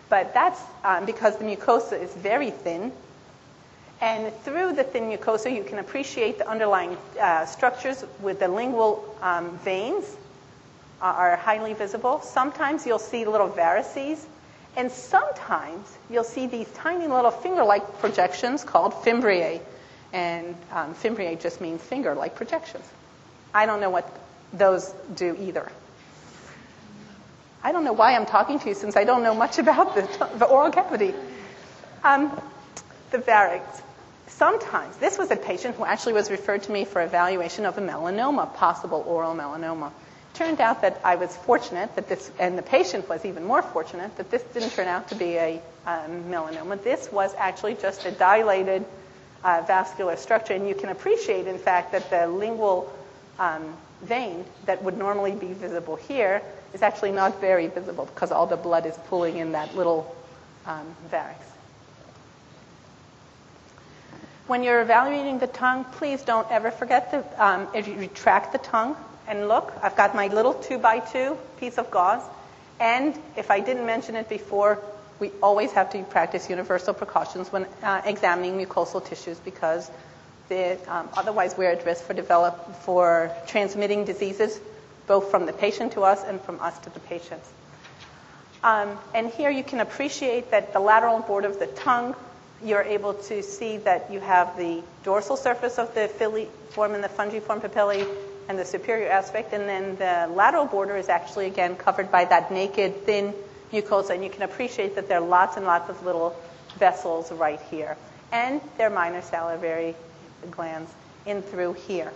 [0.08, 2.92] But that's um, because the mucosa is very thin.
[4.02, 9.04] And through the thin mucosa, you can appreciate the underlying uh, structures with the lingual
[9.20, 10.16] um, veins
[11.02, 12.22] are highly visible.
[12.22, 14.24] Sometimes you'll see little varices
[14.75, 19.62] and sometimes you'll see these tiny little finger-like projections called fimbriae.
[20.13, 22.86] And um, fimbriae just means finger-like projections.
[23.53, 24.10] I don't know what
[24.53, 25.71] those do either.
[27.63, 30.27] I don't know why I'm talking to you since I don't know much about the,
[30.38, 31.13] the oral cavity.
[32.03, 32.32] Um,
[33.12, 33.82] the varix.
[34.27, 37.82] Sometimes, this was a patient who actually was referred to me for evaluation of a
[37.82, 39.91] melanoma, possible oral melanoma.
[40.39, 43.62] It turned out that I was fortunate that this, and the patient was even more
[43.62, 46.82] fortunate that this didn't turn out to be a um, melanoma.
[46.82, 48.86] This was actually just a dilated
[49.43, 52.89] uh, vascular structure, and you can appreciate, in fact, that the lingual
[53.38, 56.41] um, vein that would normally be visible here
[56.73, 60.15] is actually not very visible because all the blood is pooling in that little
[60.65, 61.36] um, varix.
[64.47, 68.95] When you're evaluating the tongue, please don't ever forget to um, retract the tongue
[69.30, 69.72] and look.
[69.82, 72.24] I've got my little two by two piece of gauze,
[72.80, 74.82] and if I didn't mention it before,
[75.20, 79.89] we always have to practice universal precautions when uh, examining mucosal tissues because
[80.88, 84.60] um, otherwise we're at risk for develop for transmitting diseases
[85.06, 87.48] both from the patient to us and from us to the patients.
[88.63, 92.15] Um, and here you can appreciate that the lateral border of the tongue
[92.63, 97.10] you're able to see that you have the dorsal surface of the filiform and the
[97.10, 98.06] fungiform papillae
[98.50, 102.52] and the superior aspect, and then the lateral border is actually again covered by that
[102.52, 103.34] naked, thin
[103.72, 106.36] mucosa, and you can appreciate that there are lots and lots of little
[106.78, 107.96] vessels right here.
[108.32, 109.96] And there are minor salivary
[110.50, 110.92] glands
[111.28, 112.12] in through here.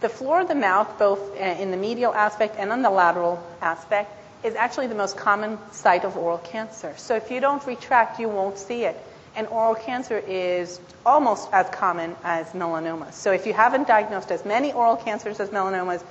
[0.00, 3.44] The floor of the mouth, both uh, in the medial aspect and on the lateral
[3.60, 4.12] aspect,
[4.44, 6.94] is actually the most common site of oral cancer.
[6.96, 8.96] So if you don't retract, you won't see it.
[9.36, 13.12] And oral cancer is almost as common as melanoma.
[13.12, 16.02] So if you haven't diagnosed as many oral cancers as melanomas,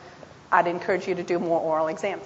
[0.52, 2.24] I'd encourage you to do more oral exams.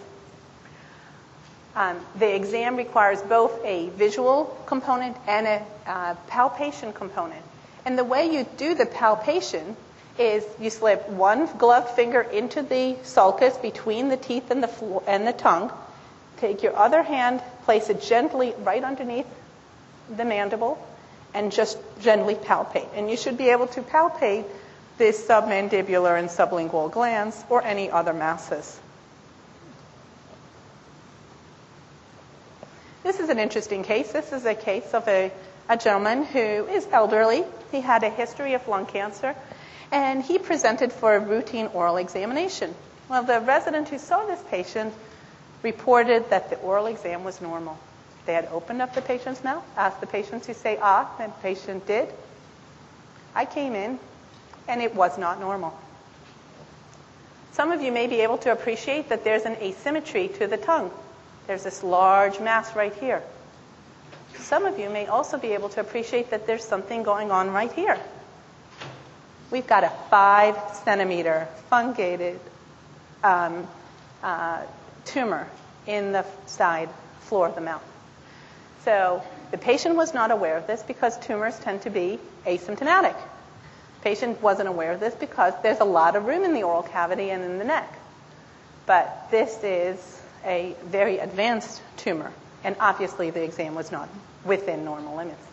[1.76, 7.42] Um, the exam requires both a visual component and a uh, palpation component.
[7.86, 9.76] And the way you do the palpation
[10.20, 15.26] is you slip one gloved finger into the sulcus between the teeth and the, and
[15.26, 15.72] the tongue,
[16.42, 19.28] Take your other hand, place it gently right underneath
[20.16, 20.78] the mandible,
[21.34, 22.88] and just gently palpate.
[22.96, 24.46] And you should be able to palpate
[24.98, 28.80] the submandibular and sublingual glands or any other masses.
[33.04, 34.12] This is an interesting case.
[34.12, 35.32] This is a case of a,
[35.68, 37.44] a gentleman who is elderly.
[37.72, 39.36] He had a history of lung cancer,
[39.92, 42.76] and he presented for a routine oral examination.
[43.10, 44.94] Well, the resident who saw this patient
[45.64, 47.78] reported that the oral exam was normal.
[48.26, 51.38] They had opened up the patient's mouth, asked the patient to say ah, and the
[51.38, 52.10] patient did.
[53.34, 54.00] I came in,
[54.68, 55.78] and it was not normal.
[57.54, 60.92] Some of you may be able to appreciate that there's an asymmetry to the tongue.
[61.48, 63.22] There's this large mass right here.
[64.38, 67.72] Some of you may also be able to appreciate that there's something going on right
[67.72, 68.00] here.
[69.50, 70.56] We've got a five
[70.86, 72.40] centimeter fungated
[73.24, 73.68] um,
[74.24, 74.64] uh,
[75.06, 75.48] tumor
[75.86, 76.90] in the side
[77.22, 77.84] floor of the mouth.
[78.84, 83.16] So the patient was not aware of this because tumors tend to be asymptomatic.
[84.02, 87.30] Patient wasn't aware of this because there's a lot of room in the oral cavity
[87.30, 87.94] and in the neck.
[88.88, 92.32] But this is a very advanced tumor,
[92.64, 94.10] and obviously the exam was not
[94.44, 95.46] within normal limits.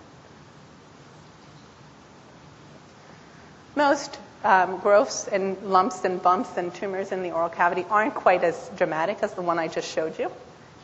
[3.77, 8.43] Most um, growths and lumps and bumps and tumors in the oral cavity aren't quite
[8.43, 10.33] as dramatic as the one I just showed you.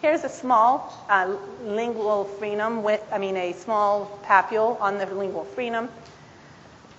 [0.05, 5.47] Here's a small uh, lingual frenum with, I mean, a small papule on the lingual
[5.57, 5.89] frenum.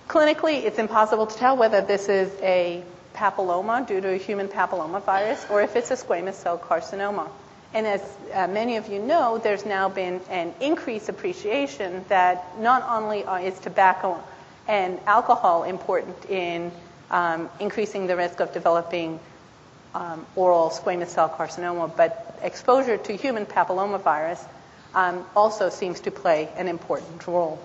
[0.08, 2.82] Clinically, it's impossible to tell whether this is a
[3.14, 7.28] papilloma due to a human papillomavirus or if it's a squamous cell carcinoma.
[7.72, 8.02] And as
[8.34, 13.56] uh, many of you know, there's now been an increased appreciation that not only is
[13.60, 14.20] tobacco
[14.66, 16.72] and alcohol important in
[17.12, 19.20] um, increasing the risk of developing
[19.96, 24.44] um, oral squamous cell carcinoma, but exposure to human papillomavirus
[24.94, 27.58] um, also seems to play an important role.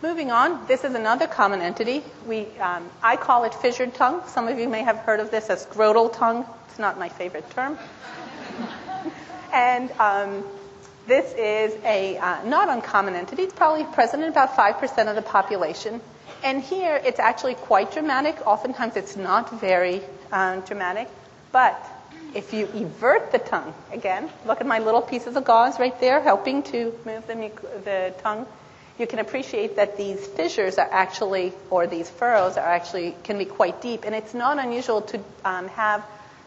[0.00, 2.02] Moving on, this is another common entity.
[2.26, 4.22] We, um, I call it fissured tongue.
[4.28, 6.46] Some of you may have heard of this as scrotal tongue.
[6.68, 7.78] It's not my favorite term.
[9.52, 10.44] And um,
[11.06, 13.42] this is a uh, not uncommon entity.
[13.42, 16.00] It's probably present in about 5% of the population.
[16.44, 18.46] And here it's actually quite dramatic.
[18.46, 21.08] Oftentimes it's not very um, dramatic.
[21.50, 21.84] But
[22.34, 26.20] if you evert the tongue, again, look at my little pieces of gauze right there
[26.20, 27.50] helping to move the,
[27.84, 28.46] the tongue.
[28.98, 33.44] You can appreciate that these fissures are actually, or these furrows are actually, can be
[33.44, 34.04] quite deep.
[34.04, 36.04] And it's not unusual to um, have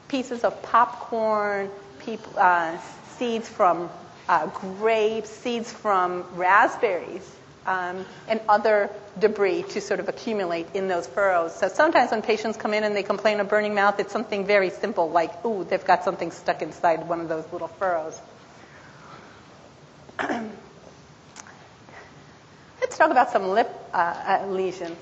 [0.08, 2.78] pieces of popcorn, people, uh,
[3.18, 3.90] seeds from
[4.28, 7.30] uh, grapes, seeds from raspberries
[7.66, 11.56] um, and other debris to sort of accumulate in those furrows.
[11.56, 14.70] So sometimes when patients come in and they complain of burning mouth, it's something very
[14.70, 18.20] simple like, ooh, they've got something stuck inside one of those little furrows.
[22.82, 24.98] Let's talk about some lip uh, uh, lesions.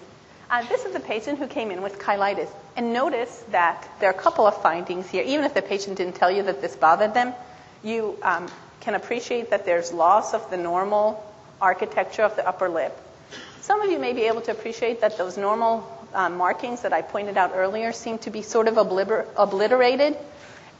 [0.49, 2.49] Uh, this is a patient who came in with cheilitis.
[2.75, 5.23] And notice that there are a couple of findings here.
[5.23, 7.33] Even if the patient didn't tell you that this bothered them,
[7.83, 8.47] you um,
[8.83, 11.23] can appreciate that there's loss of the normal
[11.61, 12.95] architecture of the upper lip.
[13.61, 17.01] Some of you may be able to appreciate that those normal uh, markings that I
[17.01, 20.17] pointed out earlier seem to be sort of obliter- obliterated.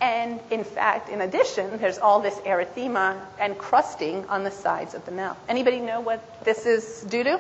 [0.02, 5.06] And in fact, in addition, there's all this erythema and crusting on the sides of
[5.06, 5.38] the mouth.
[5.48, 7.40] Anybody know what this is due to?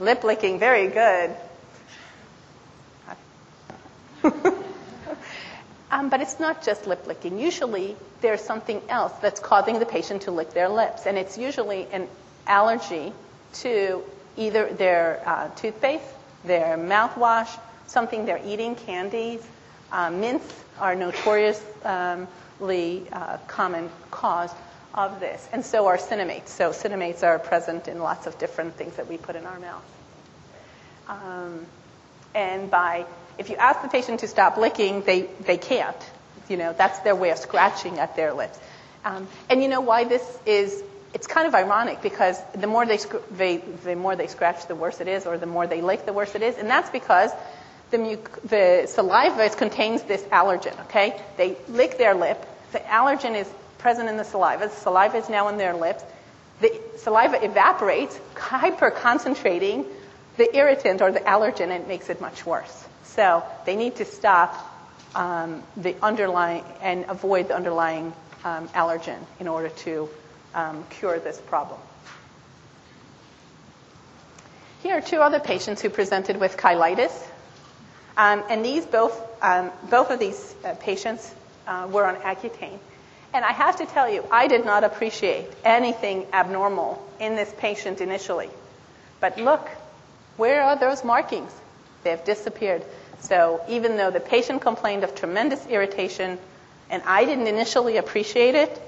[0.00, 1.36] Lip licking, very good.
[5.92, 7.38] um, but it's not just lip licking.
[7.38, 11.86] Usually, there's something else that's causing the patient to lick their lips, and it's usually
[11.92, 12.08] an
[12.46, 13.12] allergy
[13.52, 14.02] to
[14.38, 16.04] either their uh, toothpaste,
[16.44, 17.50] their mouthwash,
[17.86, 19.46] something they're eating, candies.
[19.92, 21.66] Uh, mints are notoriously
[23.12, 24.50] uh, common cause
[24.94, 26.48] of this, and so are cinnamates.
[26.48, 29.84] So cinnamates are present in lots of different things that we put in our mouth.
[31.08, 31.66] Um,
[32.34, 33.04] and by
[33.38, 35.96] if you ask the patient to stop licking, they, they can't.
[36.48, 38.58] You know, that's their way of scratching at their lips.
[39.04, 40.82] Um, and you know why this is,
[41.14, 42.98] it's kind of ironic because the more they,
[43.32, 46.12] they, the more they scratch, the worse it is, or the more they lick, the
[46.12, 46.56] worse it is.
[46.58, 47.30] And that's because
[47.90, 51.20] the, muc- the saliva contains this allergen, okay?
[51.36, 52.44] They lick their lip.
[52.72, 54.68] The allergen is present in the saliva.
[54.68, 56.04] The saliva is now in their lips.
[56.60, 59.84] The saliva evaporates, hyper concentrating
[60.36, 62.84] the irritant or the allergen, and it makes it much worse.
[63.14, 64.54] So they need to stop
[65.14, 68.12] um, the underlying and avoid the underlying
[68.44, 70.08] um, allergen in order to
[70.54, 71.78] um, cure this problem.
[74.82, 77.12] Here are two other patients who presented with cheilitis.
[78.16, 81.32] Um, and these both, um, both of these uh, patients
[81.66, 82.78] uh, were on Accutane.
[83.32, 88.00] And I have to tell you, I did not appreciate anything abnormal in this patient
[88.00, 88.50] initially.
[89.20, 89.66] But look,
[90.36, 91.50] where are those markings?
[92.02, 92.84] They've disappeared.
[93.22, 96.38] So even though the patient complained of tremendous irritation
[96.90, 98.82] and I didn't initially appreciate it,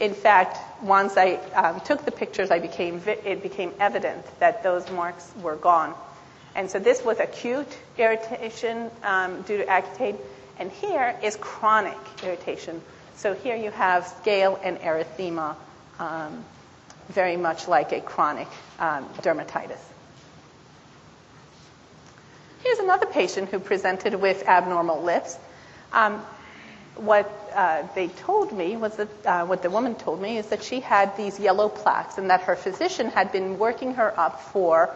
[0.00, 4.90] in fact, once I um, took the pictures, I became it became evident that those
[4.90, 5.94] marks were gone.
[6.56, 10.18] And so this was acute irritation um, due to Accutane,
[10.58, 12.80] and here is chronic irritation.
[13.16, 15.54] So here you have scale and erythema,
[15.98, 16.44] um,
[17.08, 19.93] very much like a chronic um, dermatitis.
[22.64, 25.36] Here's another patient who presented with abnormal lips.
[25.92, 26.22] Um,
[26.96, 30.64] what uh, they told me was that uh, what the woman told me is that
[30.64, 34.88] she had these yellow plaques and that her physician had been working her up for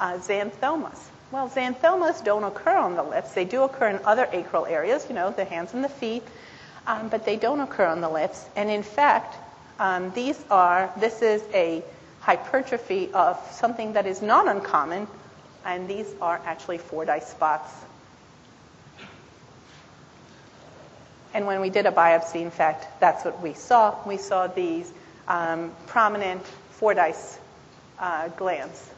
[0.00, 0.98] uh, xanthomas.
[1.30, 3.34] Well, xanthomas don't occur on the lips.
[3.34, 6.24] They do occur in other acral areas, you know, the hands and the feet,
[6.88, 8.44] um, but they don't occur on the lips.
[8.56, 9.36] And in fact,
[9.78, 11.84] um, these are, this is a
[12.20, 15.06] hypertrophy of something that is not uncommon
[15.64, 17.72] and these are actually Fordyce spots.
[21.34, 23.96] And when we did a biopsy, in fact, that's what we saw.
[24.06, 24.92] We saw these
[25.28, 27.38] um, prominent Fordyce
[27.98, 28.90] uh, glands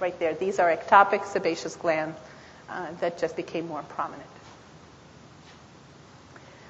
[0.00, 0.34] right there.
[0.34, 2.18] These are ectopic sebaceous glands
[2.68, 4.28] uh, that just became more prominent.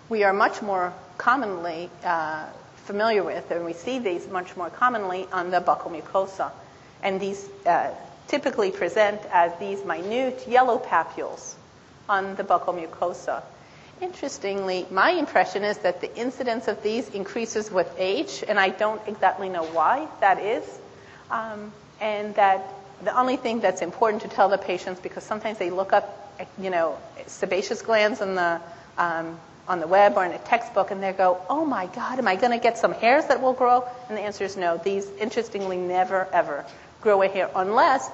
[0.08, 2.46] We are much more commonly uh,
[2.84, 6.50] familiar with, and we see these much more commonly on the buccal mucosa.
[7.02, 7.94] And these uh,
[8.30, 11.54] typically present as these minute yellow papules
[12.08, 13.42] on the buccal mucosa.
[14.00, 19.02] Interestingly, my impression is that the incidence of these increases with age, and I don't
[19.06, 20.64] exactly know why that is.
[21.30, 22.64] Um, and that
[23.04, 26.70] the only thing that's important to tell the patients, because sometimes they look up, you
[26.70, 28.60] know, sebaceous glands on the
[28.96, 29.38] um,
[29.68, 32.36] on the web or in a textbook, and they go, "Oh my God, am I
[32.36, 34.78] going to get some hairs that will grow?" And the answer is no.
[34.78, 36.64] These, interestingly, never ever
[37.00, 38.10] grow a hair unless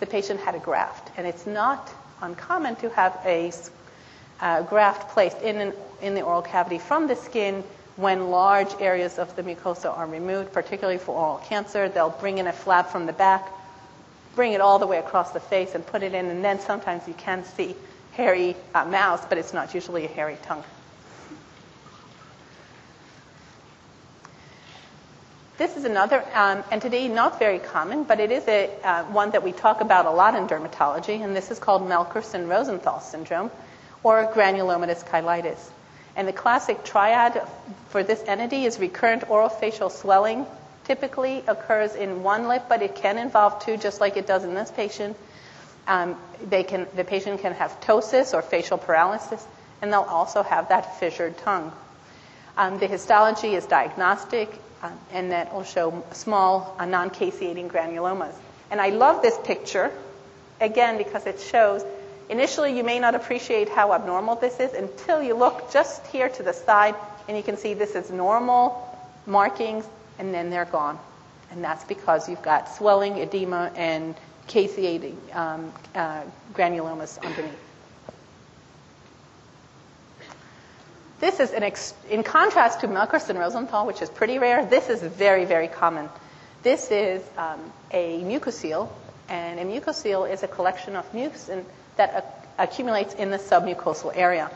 [0.00, 1.10] the patient had a graft.
[1.16, 3.52] And it's not uncommon to have a
[4.40, 7.62] uh, graft placed in, an, in the oral cavity from the skin
[7.96, 11.88] when large areas of the mucosa are removed, particularly for oral cancer.
[11.88, 13.48] They'll bring in a flap from the back,
[14.34, 17.06] bring it all the way across the face, and put it in, and then sometimes
[17.06, 17.76] you can see
[18.12, 20.64] hairy uh, mouth, but it's not usually a hairy tongue.
[25.56, 29.44] This is another um, entity, not very common, but it is a, uh, one that
[29.44, 33.52] we talk about a lot in dermatology, and this is called Melkersson-Rosenthal syndrome,
[34.02, 35.70] or granulomatous cheilitis.
[36.16, 37.40] And the classic triad
[37.90, 40.44] for this entity is recurrent orofacial swelling
[40.86, 44.54] typically occurs in one lip, but it can involve two, just like it does in
[44.54, 45.16] this patient.
[45.86, 49.46] Um, they can, the patient can have ptosis or facial paralysis,
[49.80, 51.72] and they'll also have that fissured tongue.
[52.56, 54.50] Um, the histology is diagnostic,
[55.12, 58.34] and that will show small uh, non-caseating granulomas.
[58.70, 59.90] And I love this picture,
[60.60, 61.84] again, because it shows
[62.28, 66.42] initially you may not appreciate how abnormal this is until you look just here to
[66.42, 66.94] the side
[67.28, 68.80] and you can see this is normal
[69.26, 69.84] markings
[70.18, 70.98] and then they're gone.
[71.50, 74.14] And that's because you've got swelling, edema, and
[74.48, 76.22] caseating um, uh,
[76.52, 77.73] granulomas underneath.
[81.20, 85.44] This is, ex- in contrast to Melkersson Rosenthal, which is pretty rare, this is very,
[85.44, 86.08] very common.
[86.62, 87.60] This is um,
[87.92, 88.88] a mucocele,
[89.28, 91.64] and a mucocele is a collection of mucin
[91.96, 94.50] that accumulates in the submucosal area.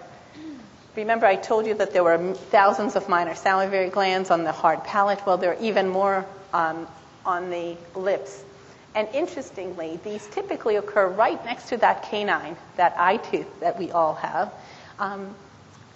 [0.97, 4.83] Remember, I told you that there were thousands of minor salivary glands on the hard
[4.83, 5.25] palate.
[5.25, 6.89] Well, there are even more um,
[7.25, 8.43] on the lips.
[8.95, 13.93] And interestingly, these typically occur right next to that canine, that eye tooth that we
[13.93, 14.53] all have,
[14.99, 15.35] um,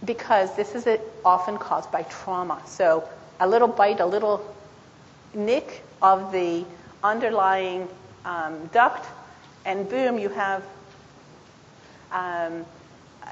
[0.04, 0.86] because this is
[1.24, 2.60] often caused by trauma.
[2.66, 3.08] So
[3.40, 4.44] a little bite, a little
[5.34, 6.64] nick of the
[7.02, 7.88] underlying
[8.24, 9.06] um, duct,
[9.64, 10.64] and boom, you have
[12.10, 12.64] um,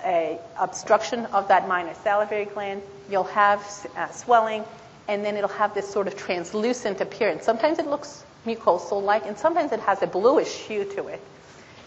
[0.05, 2.83] a obstruction of that minor salivary gland.
[3.11, 3.61] You'll have
[3.97, 4.65] uh, swelling,
[5.09, 7.45] and then it'll have this sort of translucent appearance.
[7.45, 11.21] Sometimes it looks mucosal-like, and sometimes it has a bluish hue to it.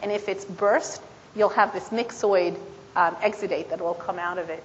[0.02, 1.02] And if it's burst,
[1.36, 2.58] you'll have this myxoid
[2.96, 4.64] um, exudate that will come out of it.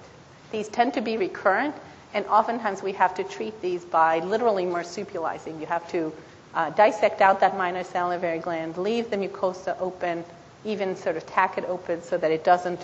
[0.51, 1.75] These tend to be recurrent,
[2.13, 5.59] and oftentimes we have to treat these by literally marsupializing.
[5.59, 6.13] You have to
[6.53, 10.23] uh, dissect out that minor salivary gland, leave the mucosa open,
[10.65, 12.79] even sort of tack it open so that it doesn't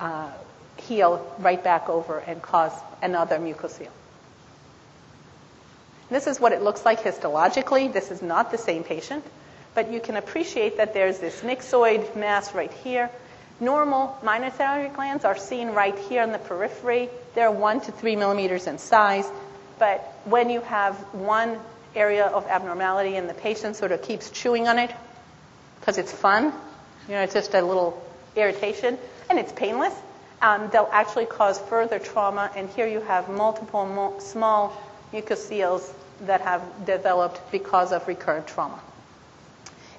[0.00, 0.30] uh,
[0.76, 3.88] heal right back over and cause another mucocele.
[6.10, 7.92] This is what it looks like histologically.
[7.92, 9.24] This is not the same patient,
[9.74, 13.10] but you can appreciate that there's this myxoid mass right here.
[13.60, 17.08] Normal minor salivary glands are seen right here in the periphery.
[17.34, 19.30] They're one to three millimeters in size,
[19.78, 21.58] but when you have one
[21.94, 24.90] area of abnormality and the patient sort of keeps chewing on it
[25.78, 26.52] because it's fun,
[27.08, 28.02] you know, it's just a little
[28.34, 28.98] irritation,
[29.30, 29.94] and it's painless.
[30.42, 34.76] Um, they'll actually cause further trauma, and here you have multiple mo- small
[35.12, 35.92] mucoceles
[36.22, 38.80] that have developed because of recurrent trauma.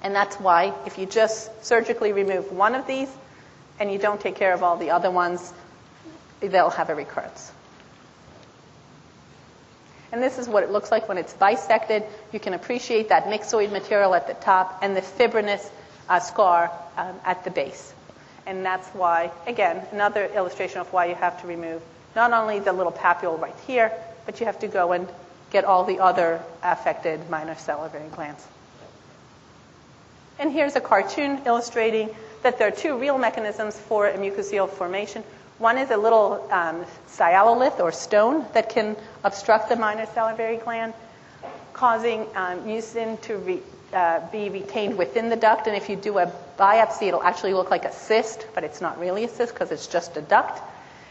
[0.01, 3.09] And that's why, if you just surgically remove one of these
[3.79, 5.53] and you don't take care of all the other ones,
[6.39, 7.51] they'll have a recurrence.
[10.11, 12.03] And this is what it looks like when it's bisected.
[12.31, 15.69] You can appreciate that myxoid material at the top and the fibrinous
[16.07, 17.93] uh, scar um, at the base.
[18.45, 21.81] And that's why, again, another illustration of why you have to remove
[22.15, 23.91] not only the little papule right here,
[24.25, 25.07] but you have to go and
[25.51, 28.45] get all the other affected minor salivary glands.
[30.39, 32.09] And here's a cartoon illustrating
[32.45, 35.23] that there are two real mechanisms for a mucocele formation.
[35.57, 40.93] One is a little um, sialolith or stone that can obstruct the minor salivary gland,
[41.73, 45.65] causing um, mucin to re- uh, be retained within the duct.
[45.65, 48.99] And if you do a biopsy, it'll actually look like a cyst, but it's not
[48.99, 50.61] really a cyst because it's just a duct.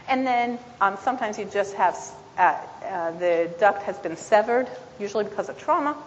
[0.07, 1.97] And then um, sometimes you just have
[2.37, 2.55] uh,
[2.85, 4.69] uh, the duct has been severed,
[5.01, 5.97] usually because of trauma,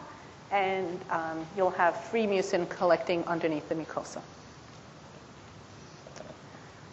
[0.51, 4.23] and um, you'll have free mucin collecting underneath the mucosa.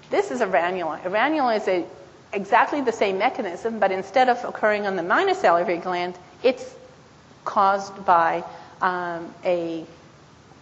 [0.09, 1.03] This is a ranula.
[1.05, 1.85] A ranula is a,
[2.33, 6.75] exactly the same mechanism, but instead of occurring on the minor salivary gland, it's
[7.43, 8.43] caused by
[8.81, 9.85] um, a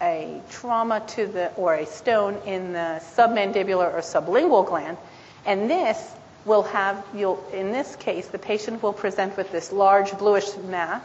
[0.01, 4.97] a trauma to the or a stone in the submandibular or sublingual gland,
[5.45, 6.11] and this
[6.45, 11.01] will have you'll in this case the patient will present with this large bluish mass,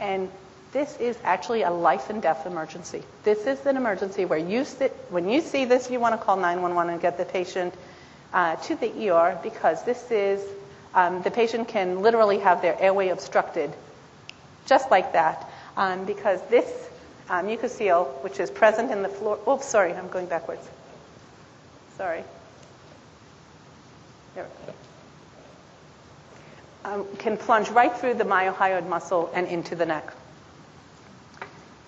[0.00, 0.30] and
[0.72, 3.02] this is actually a life and death emergency.
[3.24, 6.36] This is an emergency where you sit, when you see this, you want to call
[6.36, 7.74] 911 and get the patient
[8.32, 10.42] uh, to the ER because this is
[10.94, 13.72] um, the patient can literally have their airway obstructed,
[14.66, 16.88] just like that, um, because this
[17.28, 19.38] uh, mucocele, which is present in the floor.
[19.48, 20.66] Oops, sorry, I'm going backwards.
[21.96, 22.24] Sorry.
[24.34, 24.46] There.
[26.84, 30.12] Um, can plunge right through the mylohyoid muscle and into the neck.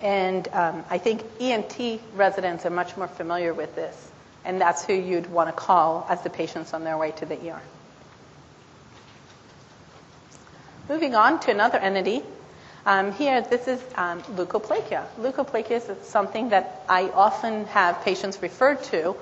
[0.00, 4.10] And um, I think ENT residents are much more familiar with this,
[4.44, 7.50] and that's who you'd want to call as the patients on their way to the
[7.50, 7.60] ER.
[10.88, 12.22] Moving on to another entity,
[12.86, 15.04] um, here, this is um, leukoplakia.
[15.18, 19.14] Leukoplakia is something that I often have patients referred to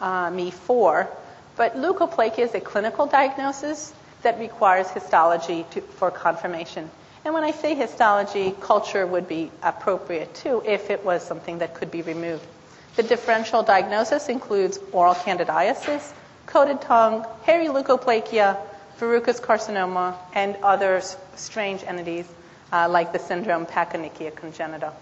[0.00, 1.08] uh, me for,
[1.56, 3.92] but leukoplakia is a clinical diagnosis
[4.22, 6.90] that requires histology to, for confirmation.
[7.26, 11.74] And when I say histology, culture would be appropriate too if it was something that
[11.74, 12.46] could be removed.
[12.94, 16.12] The differential diagnosis includes oral candidiasis,
[16.46, 18.56] coated tongue, hairy leukoplakia,
[18.98, 21.02] verrucous carcinoma, and other
[21.34, 22.26] strange entities
[22.72, 24.92] uh, like the syndrome Pachyonychia congenita.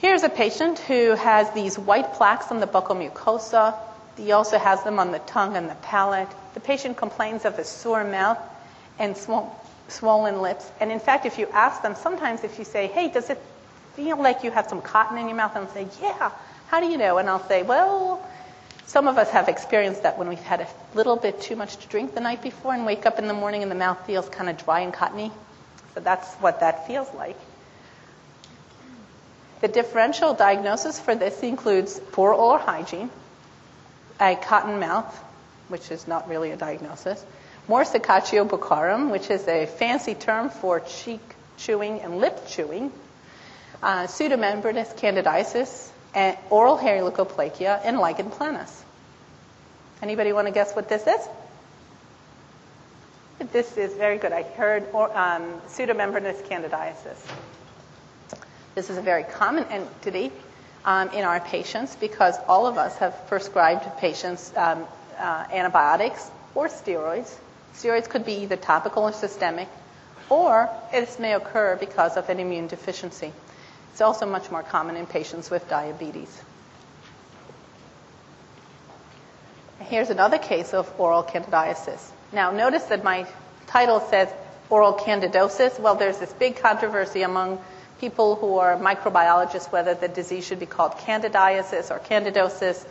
[0.00, 3.74] Here's a patient who has these white plaques on the buccal mucosa.
[4.18, 6.28] He also has them on the tongue and the palate.
[6.52, 8.38] The patient complains of a sore mouth
[8.98, 9.16] and
[9.88, 10.70] swollen lips.
[10.80, 13.40] And in fact, if you ask them, sometimes if you say, hey, does it
[13.94, 15.56] feel like you have some cotton in your mouth?
[15.56, 16.30] And they'll say, yeah.
[16.68, 17.18] How do you know?
[17.18, 18.24] And I'll say, well,
[18.86, 21.88] some of us have experienced that when we've had a little bit too much to
[21.88, 24.48] drink the night before and wake up in the morning and the mouth feels kind
[24.48, 25.32] of dry and cottony.
[25.94, 27.36] So that's what that feels like.
[29.60, 33.10] The differential diagnosis for this includes poor oral hygiene,
[34.20, 35.14] a cotton mouth,
[35.68, 37.24] which is not really a diagnosis,
[37.68, 41.20] morsicatio buccarum, which is a fancy term for cheek
[41.58, 42.90] chewing and lip chewing,
[43.82, 48.72] uh, pseudomembranous candidiasis, and oral hairy leukoplakia, and lichen planus.
[50.00, 51.28] Anybody want to guess what this is?
[53.52, 54.32] This is very good.
[54.32, 57.18] I heard or, um, pseudomembranous candidiasis.
[58.74, 60.32] This is a very common entity
[60.84, 64.84] um, in our patients because all of us have prescribed patients um,
[65.18, 67.34] uh, antibiotics or steroids
[67.74, 69.68] Steroids could be either topical or systemic,
[70.30, 73.32] or this may occur because of an immune deficiency.
[73.92, 76.42] It's also much more common in patients with diabetes.
[79.80, 82.10] Here's another case of oral candidiasis.
[82.32, 83.26] Now, notice that my
[83.66, 84.28] title says
[84.68, 85.80] oral candidosis.
[85.80, 87.58] Well, there's this big controversy among
[88.00, 92.84] people who are microbiologists whether the disease should be called candidiasis or candidosis.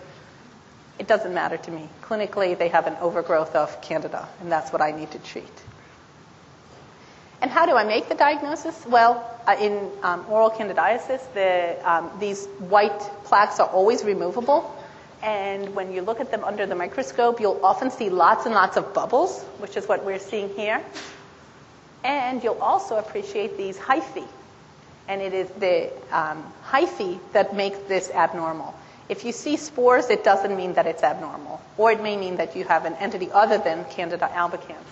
[0.99, 1.89] It doesn't matter to me.
[2.01, 5.45] Clinically, they have an overgrowth of candida, and that's what I need to treat.
[7.39, 8.83] And how do I make the diagnosis?
[8.87, 14.73] Well, uh, in um, oral candidiasis, the, um, these white plaques are always removable.
[15.21, 18.75] And when you look at them under the microscope, you'll often see lots and lots
[18.77, 20.83] of bubbles, which is what we're seeing here.
[22.03, 24.27] And you'll also appreciate these hyphae.
[25.07, 28.73] And it is the um, hyphae that make this abnormal.
[29.09, 32.55] If you see spores, it doesn't mean that it's abnormal, or it may mean that
[32.55, 34.91] you have an entity other than Candida albicans.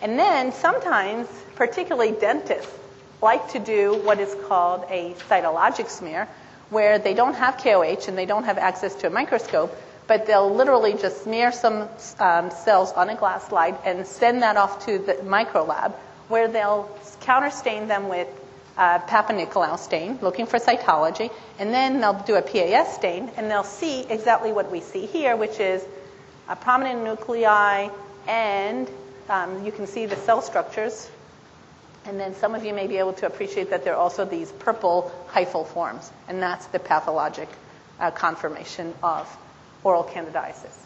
[0.00, 2.72] And then sometimes, particularly dentists,
[3.20, 6.28] like to do what is called a cytologic smear,
[6.70, 9.74] where they don't have KOH and they don't have access to a microscope,
[10.06, 14.56] but they'll literally just smear some um, cells on a glass slide and send that
[14.56, 15.94] off to the micro lab,
[16.28, 18.28] where they'll counterstain them with
[18.76, 23.64] uh, Papanicolaou stain, looking for cytology, and then they'll do a PAS stain, and they'll
[23.64, 25.84] see exactly what we see here, which is
[26.48, 27.88] a prominent nuclei,
[28.28, 28.88] and
[29.28, 31.10] um, you can see the cell structures.
[32.04, 34.52] And then some of you may be able to appreciate that there are also these
[34.52, 37.48] purple hyphal forms, and that's the pathologic
[37.98, 39.26] uh, confirmation of
[39.82, 40.85] oral candidiasis.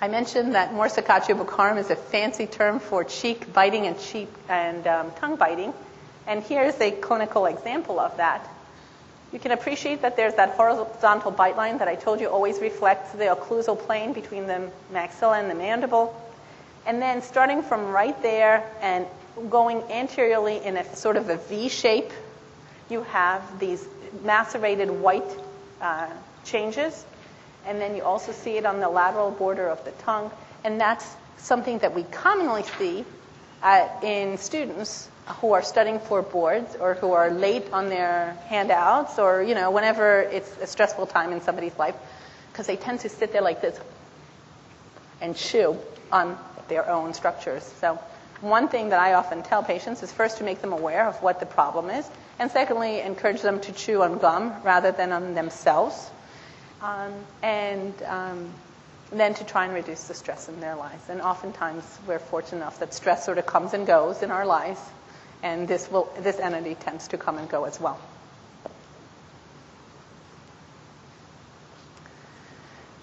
[0.00, 4.86] I mentioned that morsicatio buccarum is a fancy term for cheek biting and cheek and
[4.86, 5.74] um, tongue biting.
[6.26, 8.48] And here's a clinical example of that.
[9.32, 13.10] You can appreciate that there's that horizontal bite line that I told you always reflects
[13.12, 16.14] the occlusal plane between the maxilla and the mandible.
[16.86, 19.04] And then starting from right there and
[19.50, 22.12] going anteriorly in a sort of a V shape,
[22.88, 23.84] you have these
[24.22, 25.30] macerated white
[25.80, 26.06] uh,
[26.44, 27.04] changes
[27.66, 30.30] and then you also see it on the lateral border of the tongue.
[30.64, 31.06] And that's
[31.36, 33.04] something that we commonly see
[33.62, 35.08] uh, in students
[35.40, 39.70] who are studying for boards or who are late on their handouts or, you know,
[39.70, 41.94] whenever it's a stressful time in somebody's life,
[42.52, 43.78] because they tend to sit there like this
[45.20, 45.76] and chew
[46.10, 46.38] on
[46.68, 47.62] their own structures.
[47.80, 47.98] So
[48.40, 51.40] one thing that I often tell patients is first to make them aware of what
[51.40, 56.10] the problem is, and secondly, encourage them to chew on gum rather than on themselves
[56.82, 57.12] um,
[57.42, 58.50] and um,
[59.10, 61.08] then to try and reduce the stress in their lives.
[61.08, 64.80] And oftentimes we're fortunate enough that stress sort of comes and goes in our lives,
[65.42, 67.98] and this, will, this entity tends to come and go as well.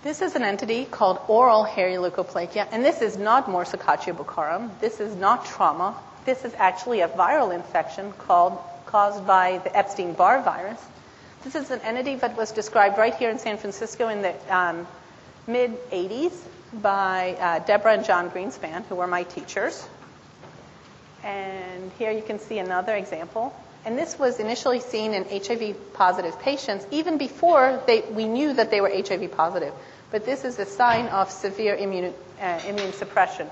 [0.04, 4.70] This is an entity called oral hairy leukoplakia, and this is not morsicatio buccarum.
[4.80, 5.96] This is not trauma.
[6.26, 10.80] This is actually a viral infection called, caused by the Epstein-Barr virus.
[11.46, 14.88] This is an entity that was described right here in San Francisco in the um,
[15.46, 16.34] mid 80s
[16.82, 19.88] by uh, Deborah and John Greenspan, who were my teachers.
[21.24, 23.56] And here you can see another example.
[23.86, 28.72] And this was initially seen in HIV positive patients even before they, we knew that
[28.72, 29.74] they were HIV positive.
[30.10, 33.48] but this is a sign of severe immune, uh, immune suppression.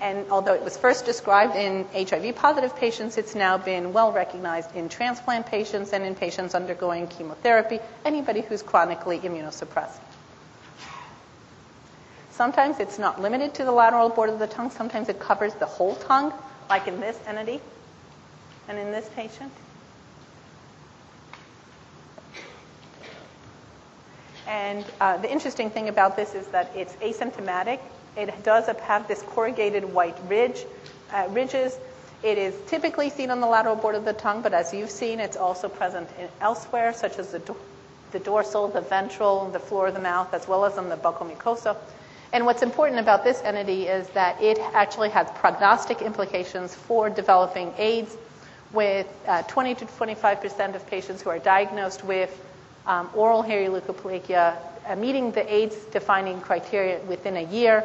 [0.00, 4.74] And although it was first described in HIV positive patients, it's now been well recognized
[4.76, 10.00] in transplant patients and in patients undergoing chemotherapy, anybody who's chronically immunosuppressed.
[12.30, 15.64] Sometimes it's not limited to the lateral border of the tongue, sometimes it covers the
[15.64, 16.34] whole tongue,
[16.68, 17.62] like in this entity
[18.68, 19.50] and in this patient.
[24.46, 27.80] And uh, the interesting thing about this is that it's asymptomatic.
[28.16, 30.64] It does have this corrugated white ridge,
[31.12, 31.78] uh, ridges.
[32.22, 35.20] It is typically seen on the lateral border of the tongue, but as you've seen,
[35.20, 36.08] it's also present
[36.40, 37.56] elsewhere, such as the, do-
[38.12, 41.30] the dorsal, the ventral, the floor of the mouth, as well as on the buccal
[41.30, 41.76] mucosa.
[42.32, 47.72] And what's important about this entity is that it actually has prognostic implications for developing
[47.78, 48.16] AIDS,
[48.72, 52.30] with uh, 20 to 25 percent of patients who are diagnosed with
[52.86, 54.56] um, oral hairy leukoplakia
[54.86, 57.84] uh, meeting the AIDS defining criteria within a year.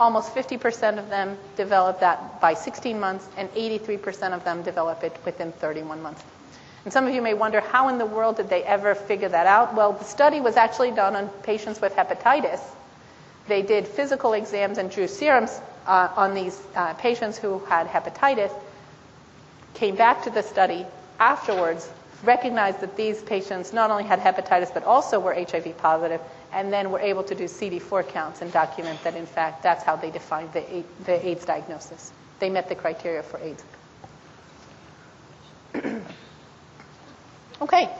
[0.00, 5.14] Almost 50% of them develop that by 16 months, and 83% of them develop it
[5.26, 6.24] within 31 months.
[6.84, 9.46] And some of you may wonder how in the world did they ever figure that
[9.46, 9.74] out?
[9.74, 12.60] Well, the study was actually done on patients with hepatitis.
[13.46, 18.52] They did physical exams and drew serums uh, on these uh, patients who had hepatitis,
[19.74, 20.86] came back to the study
[21.18, 21.90] afterwards,
[22.24, 26.20] recognized that these patients not only had hepatitis but also were HIV positive,
[26.52, 29.96] and then we're able to do CD4 counts and document that, in fact, that's how
[29.96, 32.12] they defined the, the AIDS diagnosis.
[32.38, 33.64] They met the criteria for AIDS.
[37.62, 37.90] okay,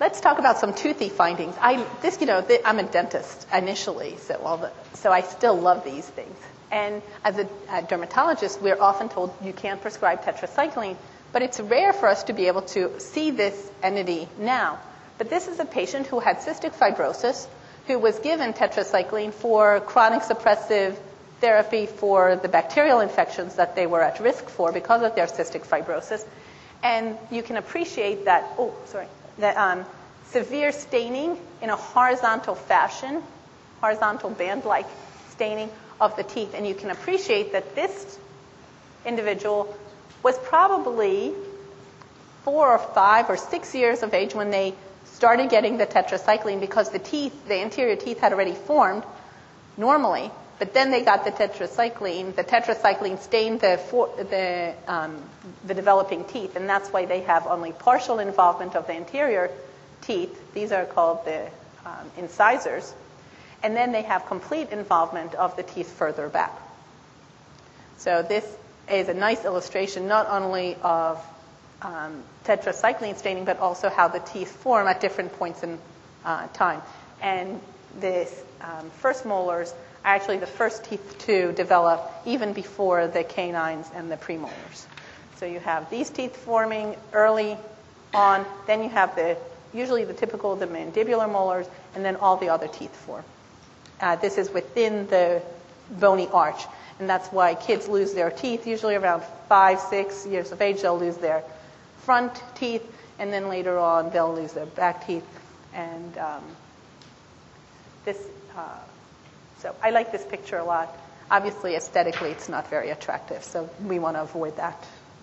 [0.00, 1.54] let's talk about some toothy findings.
[1.60, 6.06] I, this, you know, I'm a dentist initially, so, the, so I still love these
[6.06, 6.36] things.
[6.70, 10.96] And as a, a dermatologist, we're often told you can't prescribe tetracycline
[11.32, 14.78] but it's rare for us to be able to see this entity now.
[15.18, 17.46] But this is a patient who had cystic fibrosis,
[17.88, 20.94] who was given tetracycline for chronic suppressive
[21.40, 25.66] therapy for the bacterial infections that they were at risk for because of their cystic
[25.66, 26.24] fibrosis.
[26.82, 29.06] And you can appreciate that, oh, sorry,
[29.38, 29.86] that um,
[30.26, 33.22] severe staining in a horizontal fashion,
[33.80, 34.86] horizontal band like
[35.30, 36.54] staining of the teeth.
[36.54, 38.18] And you can appreciate that this
[39.06, 39.74] individual
[40.22, 41.32] was probably
[42.44, 44.74] four or five or six years of age when they
[45.18, 49.02] started getting the tetracycline because the teeth, the anterior teeth had already formed
[49.76, 52.36] normally, but then they got the tetracycline.
[52.36, 55.20] The tetracycline stained the, for, the, um,
[55.66, 59.50] the developing teeth, and that's why they have only partial involvement of the anterior
[60.02, 60.54] teeth.
[60.54, 61.48] These are called the
[61.84, 62.94] um, incisors.
[63.60, 66.52] And then they have complete involvement of the teeth further back.
[67.96, 68.46] So this
[68.88, 71.20] is a nice illustration not only of
[71.82, 75.78] um, tetracycline staining, but also how the teeth form at different points in
[76.24, 76.82] uh, time.
[77.22, 77.60] And
[78.00, 78.28] the
[78.60, 79.72] um, first molars
[80.04, 84.86] are actually the first teeth to develop even before the canines and the premolars.
[85.36, 87.56] So you have these teeth forming early
[88.12, 89.36] on, then you have the
[89.72, 93.24] usually the typical the mandibular molars, and then all the other teeth form.
[94.00, 95.42] Uh, this is within the
[95.90, 96.62] bony arch.
[96.98, 98.66] And that's why kids lose their teeth.
[98.66, 101.44] Usually around five, six years of age, they'll lose their
[102.08, 105.26] front teeth, and then later on, they'll lose their back teeth.
[105.74, 106.42] And um,
[108.06, 108.16] this,
[108.56, 108.78] uh,
[109.58, 110.88] so I like this picture a lot.
[111.30, 114.82] Obviously, aesthetically, it's not very attractive, so we want to avoid that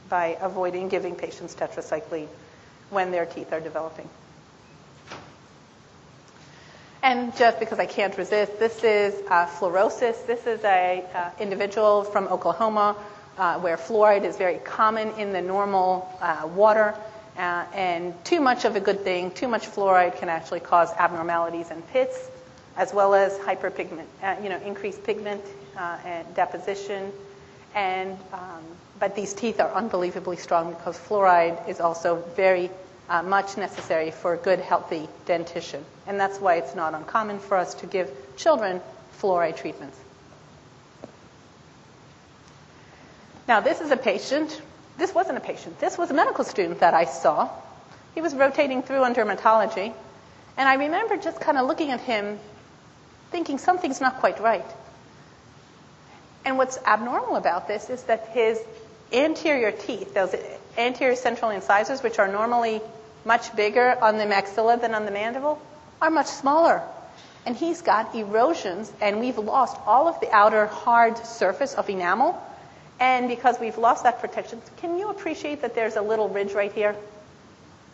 [0.10, 2.28] by avoiding giving patients tetracycline
[2.92, 4.08] when their teeth are developing.
[7.02, 10.28] And just because I can't resist, this is uh, fluorosis.
[10.28, 12.96] This is a uh, individual from Oklahoma
[13.38, 16.96] uh, where fluoride is very common in the normal uh, water.
[17.38, 21.70] Uh, and too much of a good thing, too much fluoride can actually cause abnormalities
[21.70, 22.30] in pits,
[22.78, 25.44] as well as hyperpigment, uh, you know, increased pigment
[26.06, 27.12] and deposition.
[27.74, 28.64] And um,
[29.00, 32.70] but these teeth are unbelievably strong because fluoride is also very
[33.10, 35.84] uh, much necessary for good, healthy dentition.
[36.08, 38.82] And that's why it's not uncommon for us to give children
[39.20, 40.00] fluoride treatments.
[43.48, 44.62] Now, this is a patient.
[44.98, 45.80] This wasn't a patient.
[45.80, 47.50] This was a medical student that I saw.
[48.16, 49.94] He was rotating through on dermatology.
[50.58, 52.40] And I remember just kind of looking at him,
[53.32, 54.66] thinking something's not quite right.
[56.46, 58.60] And what's abnormal about this is that his
[59.12, 60.34] anterior teeth, those
[60.78, 62.82] anterior central incisors, which are normally
[63.26, 65.62] much bigger on the maxilla than on the mandible,
[66.02, 66.82] are much smaller.
[67.46, 72.42] And he's got erosions, and we've lost all of the outer hard surface of enamel.
[73.00, 76.72] And because we've lost that protection, can you appreciate that there's a little ridge right
[76.72, 76.96] here?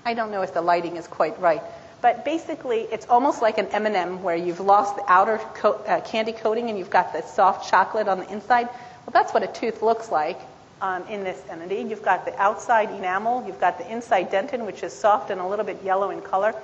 [0.05, 1.61] I don't know if the lighting is quite right,
[2.01, 6.33] but basically, it's almost like an M&M where you've lost the outer co- uh, candy
[6.33, 8.67] coating and you've got the soft chocolate on the inside.
[8.67, 10.39] Well, that's what a tooth looks like
[10.81, 11.81] um, in this entity.
[11.87, 15.47] You've got the outside enamel, you've got the inside dentin, which is soft and a
[15.47, 16.55] little bit yellow in color.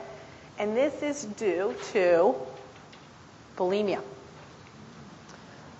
[0.59, 2.35] And this is due to
[3.57, 4.01] bulimia.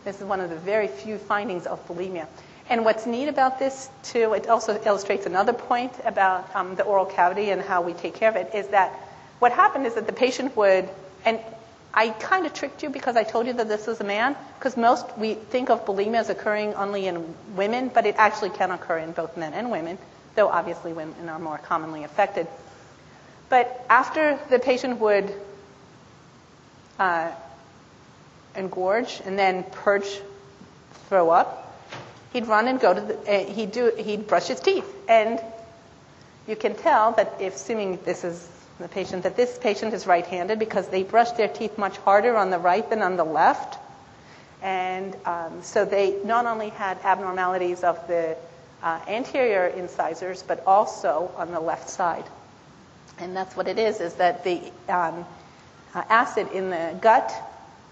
[0.05, 2.28] This is one of the very few findings of bulimia.
[2.70, 7.05] And what's neat about this, too, it also illustrates another point about um, the oral
[7.05, 8.91] cavity and how we take care of it, is that
[9.39, 10.89] what happened is that the patient would,
[11.24, 11.39] and
[11.93, 14.76] I kind of tricked you because I told you that this was a man, because
[14.76, 18.97] most we think of bulimia as occurring only in women, but it actually can occur
[18.97, 19.97] in both men and women,
[20.36, 22.47] though obviously women are more commonly affected.
[23.49, 25.34] But after the patient would
[26.99, 27.32] uh,
[28.55, 30.20] engorge and then purge,
[31.07, 31.66] throw up,
[32.38, 34.86] he'd run and go to the, uh, he'd do, he'd brush his teeth.
[35.10, 35.40] And
[36.48, 38.48] you can tell that if, assuming this is
[38.80, 42.52] the patient, that this patient is right-handed because they brush their teeth much harder on
[42.52, 43.80] the right than on the left.
[44.62, 48.38] And um, so they not only had abnormalities of the
[48.84, 52.26] uh, anterior incisors, but also on the left side.
[53.18, 55.26] And that's what it is, is that the um,
[55.96, 57.34] uh, acid in the gut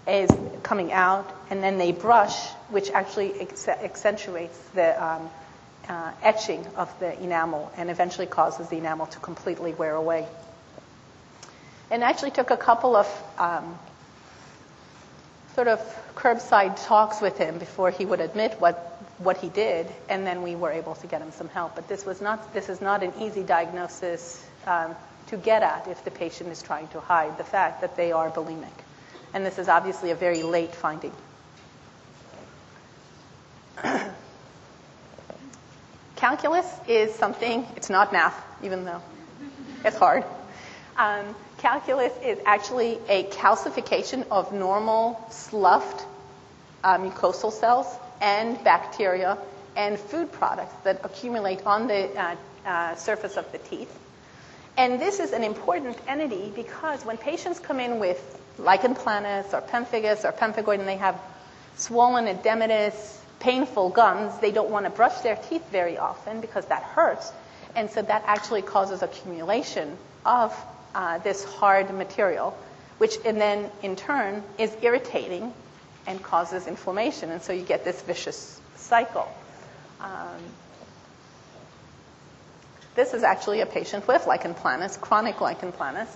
[0.06, 0.30] is
[0.62, 5.30] coming out, and then they brush, which actually ex- accentuates the um,
[5.88, 10.26] uh, etching of the enamel and eventually causes the enamel to completely wear away.
[11.90, 13.06] And actually took a couple of
[13.38, 13.78] um,
[15.54, 15.80] sort of
[16.16, 20.54] curbside talks with him before he would admit what what he did, and then we
[20.54, 21.74] were able to get him some help.
[21.74, 24.94] But this was not this is not an easy diagnosis um,
[25.28, 28.30] to get at if the patient is trying to hide the fact that they are
[28.30, 28.76] bulimic.
[29.32, 31.12] And this is obviously a very late finding.
[36.16, 39.02] Calculus is something, it's not math, even though
[39.84, 40.24] it's hard.
[40.96, 46.04] Um, calculus is actually a calcification of normal sloughed
[46.82, 47.86] uh, mucosal cells
[48.20, 49.36] and bacteria
[49.76, 53.94] and food products that accumulate on the uh, uh, surface of the teeth.
[54.78, 59.60] And this is an important entity because when patients come in with lichen planus or
[59.60, 61.20] pemphigus or pemphigoid and they have
[61.76, 66.82] swollen edematous, painful gums, they don't want to brush their teeth very often because that
[66.82, 67.32] hurts.
[67.74, 70.54] And so that actually causes accumulation of
[70.94, 72.56] uh, this hard material,
[72.98, 75.52] which and then in turn is irritating
[76.06, 77.30] and causes inflammation.
[77.30, 79.28] And so you get this vicious cycle.
[80.00, 80.40] Um,
[82.94, 86.08] this is actually a patient with lichen planus, chronic lichen planus.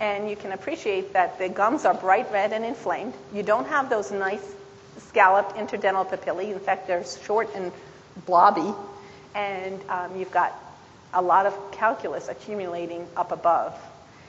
[0.00, 3.14] And you can appreciate that the gums are bright red and inflamed.
[3.34, 4.44] You don't have those nice
[4.98, 6.52] scalloped interdental papillae.
[6.52, 7.72] In fact, they're short and
[8.26, 8.74] blobby.
[9.34, 10.52] And um, you've got
[11.12, 13.78] a lot of calculus accumulating up above.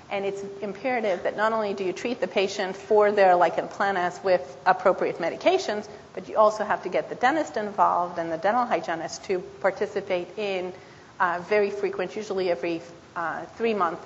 [0.09, 4.21] And it's imperative that not only do you treat the patient for their lichen planus
[4.23, 8.65] with appropriate medications, but you also have to get the dentist involved and the dental
[8.65, 10.73] hygienist to participate in
[11.19, 12.81] uh, very frequent, usually every
[13.15, 13.99] uh, three month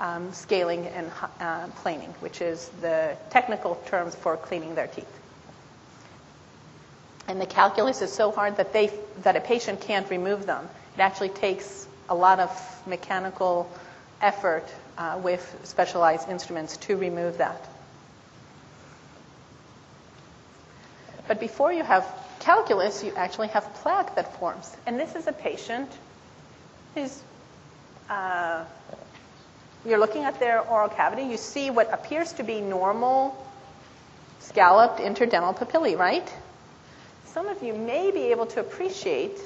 [0.00, 5.20] um, scaling and uh, planing, which is the technical terms for cleaning their teeth.
[7.26, 8.90] And the calculus is so hard that they
[9.22, 10.68] that a patient can't remove them.
[10.96, 12.50] It actually takes a lot of
[12.86, 13.70] mechanical
[14.20, 14.64] effort
[14.98, 17.68] uh, with specialized instruments to remove that.
[21.26, 22.06] But before you have
[22.40, 24.76] calculus, you actually have plaque that forms.
[24.86, 25.90] And this is a patient
[26.94, 27.22] who's,
[28.10, 28.64] uh,
[29.86, 31.22] you're looking at their oral cavity.
[31.22, 33.34] You see what appears to be normal
[34.40, 36.30] scalloped interdental papillae, right?
[37.34, 39.36] Some of you may be able to appreciate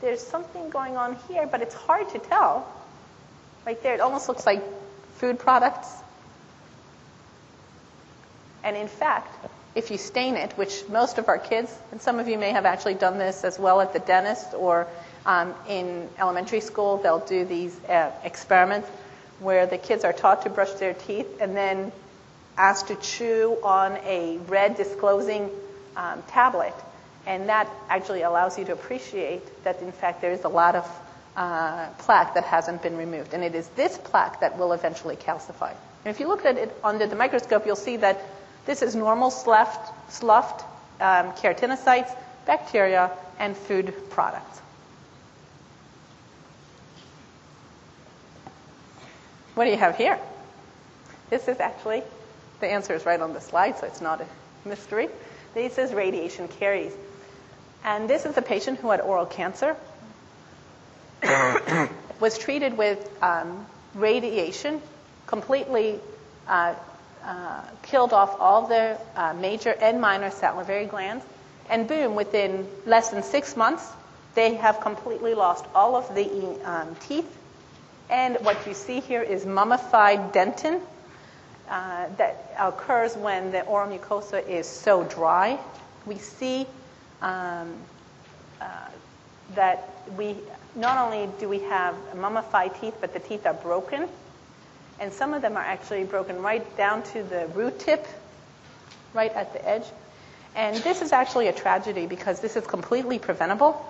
[0.00, 2.72] there's something going on here, but it's hard to tell.
[3.66, 4.62] Right there, it almost looks like
[5.16, 5.88] food products.
[8.62, 9.44] And in fact,
[9.74, 12.64] if you stain it, which most of our kids, and some of you may have
[12.64, 14.86] actually done this as well at the dentist or
[15.26, 18.88] um, in elementary school, they'll do these uh, experiments
[19.40, 21.90] where the kids are taught to brush their teeth and then
[22.56, 25.50] asked to chew on a red disclosing
[25.96, 26.72] um, tablet.
[27.30, 31.00] And that actually allows you to appreciate that, in fact, there is a lot of
[31.36, 33.34] uh, plaque that hasn't been removed.
[33.34, 35.70] And it is this plaque that will eventually calcify.
[36.04, 38.20] And if you look at it under the microscope, you'll see that
[38.66, 40.64] this is normal sloughed, sloughed
[41.00, 42.12] um, keratinocytes,
[42.46, 44.58] bacteria, and food products.
[49.54, 50.18] What do you have here?
[51.28, 52.02] This is actually,
[52.58, 54.26] the answer is right on the slide, so it's not a
[54.68, 55.08] mystery.
[55.54, 56.92] This is radiation caries.
[57.84, 59.76] And this is a patient who had oral cancer,
[62.20, 64.80] was treated with um, radiation
[65.26, 65.98] completely
[66.48, 66.74] uh,
[67.24, 71.24] uh, killed off all the uh, major and minor salivary glands,
[71.68, 73.86] and boom, within less than six months,
[74.34, 76.26] they have completely lost all of the
[76.64, 77.36] um, teeth.
[78.08, 80.80] And what you see here is mummified dentin
[81.68, 85.58] uh, that occurs when the oral mucosa is so dry.
[86.06, 86.66] We see
[87.22, 87.74] um,
[88.60, 88.66] uh,
[89.54, 90.36] that we
[90.74, 94.08] not only do we have mummified teeth, but the teeth are broken.
[95.00, 98.06] And some of them are actually broken right down to the root tip,
[99.14, 99.84] right at the edge.
[100.54, 103.84] And this is actually a tragedy because this is completely preventable.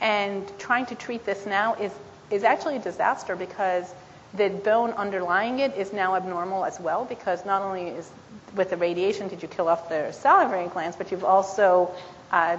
[0.00, 1.92] And trying to treat this now is,
[2.30, 3.92] is actually a disaster because
[4.34, 8.10] the bone underlying it is now abnormal as well because not only is
[8.54, 11.90] with the radiation did you kill off their salivary glands, but you've also
[12.30, 12.58] uh,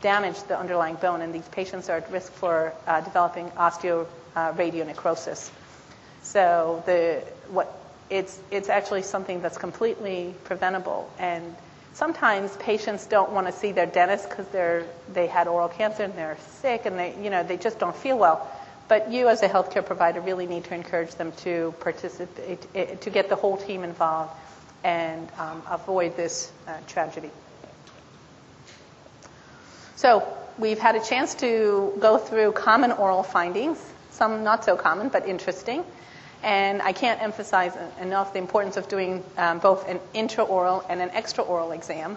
[0.00, 5.50] damaged the underlying bone, and these patients are at risk for uh, developing osteoradionecrosis.
[6.22, 7.72] So the what
[8.10, 11.54] it's it's actually something that's completely preventable and
[11.92, 16.14] sometimes patients don't want to see their dentist because they're they had oral cancer and
[16.14, 18.48] they're sick and they you know they just don't feel well
[18.88, 23.10] but you as a healthcare provider really need to encourage them to participate eh, to
[23.10, 24.32] get the whole team involved
[24.84, 27.30] and um, avoid this uh, tragedy
[29.96, 30.26] so
[30.58, 33.78] we've had a chance to go through common oral findings
[34.10, 35.84] some not so common but interesting
[36.42, 41.10] and I can't emphasize enough the importance of doing um, both an intraoral and an
[41.10, 42.16] extraoral exam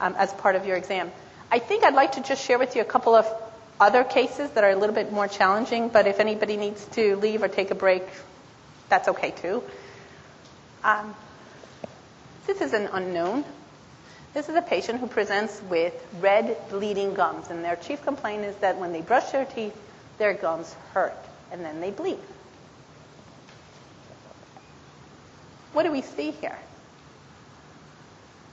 [0.00, 1.10] um, as part of your exam.
[1.50, 3.26] I think I'd like to just share with you a couple of
[3.80, 7.42] other cases that are a little bit more challenging, but if anybody needs to leave
[7.42, 8.02] or take a break,
[8.88, 9.62] that's okay too.
[10.84, 11.14] Um,
[12.46, 13.44] this is an unknown.
[14.36, 18.54] This is a patient who presents with red bleeding gums, and their chief complaint is
[18.56, 19.74] that when they brush their teeth,
[20.18, 21.16] their gums hurt,
[21.50, 22.18] and then they bleed.
[25.72, 26.58] What do we see here?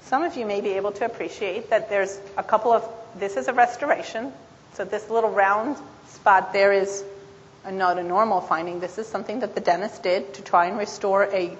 [0.03, 3.49] Some of you may be able to appreciate that there's a couple of, this is
[3.49, 4.31] a restoration.
[4.75, 5.75] So this little round
[6.07, 7.03] spot there is
[7.65, 8.79] a, not a normal finding.
[8.79, 11.57] This is something that the dentist did to try and restore a,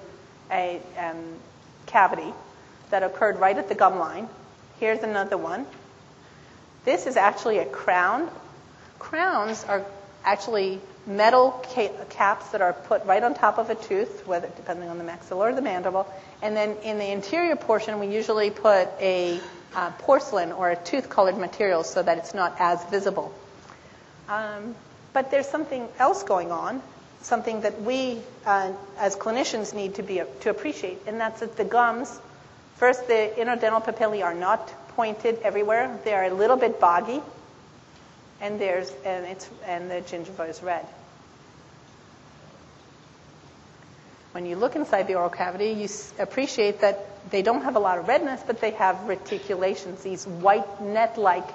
[0.49, 1.17] a um,
[1.87, 2.33] cavity
[2.93, 4.29] that occurred right at the gum line.
[4.79, 5.65] Here's another one.
[6.85, 8.29] This is actually a crown.
[8.99, 9.83] Crowns are
[10.23, 14.89] actually metal ca- caps that are put right on top of a tooth, whether depending
[14.89, 16.05] on the maxilla or the mandible.
[16.43, 19.39] And then in the interior portion, we usually put a
[19.75, 23.33] uh, porcelain or a tooth-colored material so that it's not as visible.
[24.29, 24.75] Um,
[25.13, 26.79] but there's something else going on,
[27.23, 31.65] something that we uh, as clinicians need to be to appreciate, and that's that the
[31.65, 32.19] gums.
[32.83, 34.67] First, the interdental papillae are not
[34.97, 37.21] pointed everywhere; they are a little bit boggy
[38.41, 40.85] and there's and it's and the gingiva is red.
[44.33, 45.87] When you look inside the oral cavity, you
[46.19, 50.81] appreciate that they don't have a lot of redness, but they have reticulations, these white
[50.81, 51.47] net-like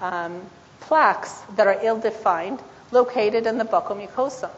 [0.00, 0.40] um,
[0.80, 2.58] plaques that are ill-defined,
[2.90, 4.48] located in the buccal mucosa.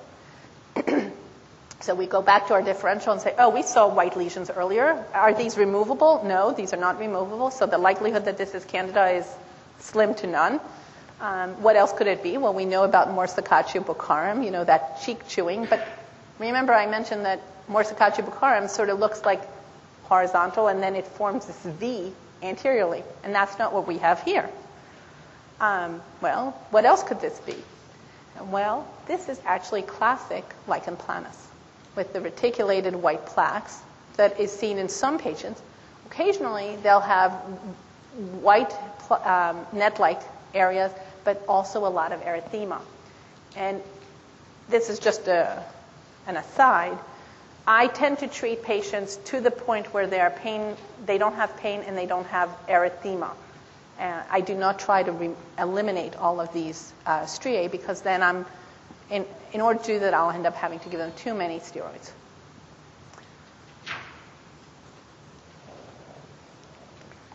[1.85, 5.05] So we go back to our differential and say, oh, we saw white lesions earlier.
[5.12, 6.22] Are these removable?
[6.24, 7.51] No, these are not removable.
[7.51, 9.26] So the likelihood that this is candida is
[9.80, 10.61] slim to none.
[11.20, 12.39] Um, what else could it be?
[12.39, 15.66] Well, we know about morsicatio buccarum, you know, that cheek chewing.
[15.66, 15.87] But
[16.39, 19.43] remember I mentioned that morsicatio buccarum sort of looks like
[20.05, 23.05] horizontal and then it forms this V anteriorly.
[23.22, 24.49] And that's not what we have here.
[25.61, 27.57] Um, well, what else could this be?
[28.51, 31.45] Well, this is actually classic lichen planus
[31.97, 33.78] with the reticulated white plaques
[34.16, 35.61] that is seen in some patients.
[36.07, 37.32] Occasionally, they'll have
[38.40, 38.72] white
[39.24, 40.20] um, net-like
[40.55, 40.92] areas,
[41.24, 42.80] but also a lot of erythema.
[43.57, 43.82] And
[44.68, 45.62] this is just a,
[46.26, 46.97] an aside.
[47.66, 50.76] I tend to treat patients to the point where they are pain,
[51.07, 53.30] they don't have pain and they don't have erythema.
[53.99, 58.22] Uh, I do not try to re- eliminate all of these uh, striae because then
[58.22, 58.45] I'm,
[59.11, 61.61] in, in order to do that, I'll end up having to give them too many
[61.61, 62.11] steroids.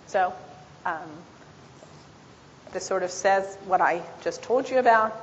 [0.07, 0.33] So,
[0.85, 1.09] um,
[2.73, 5.15] this sort of says what I just told you about.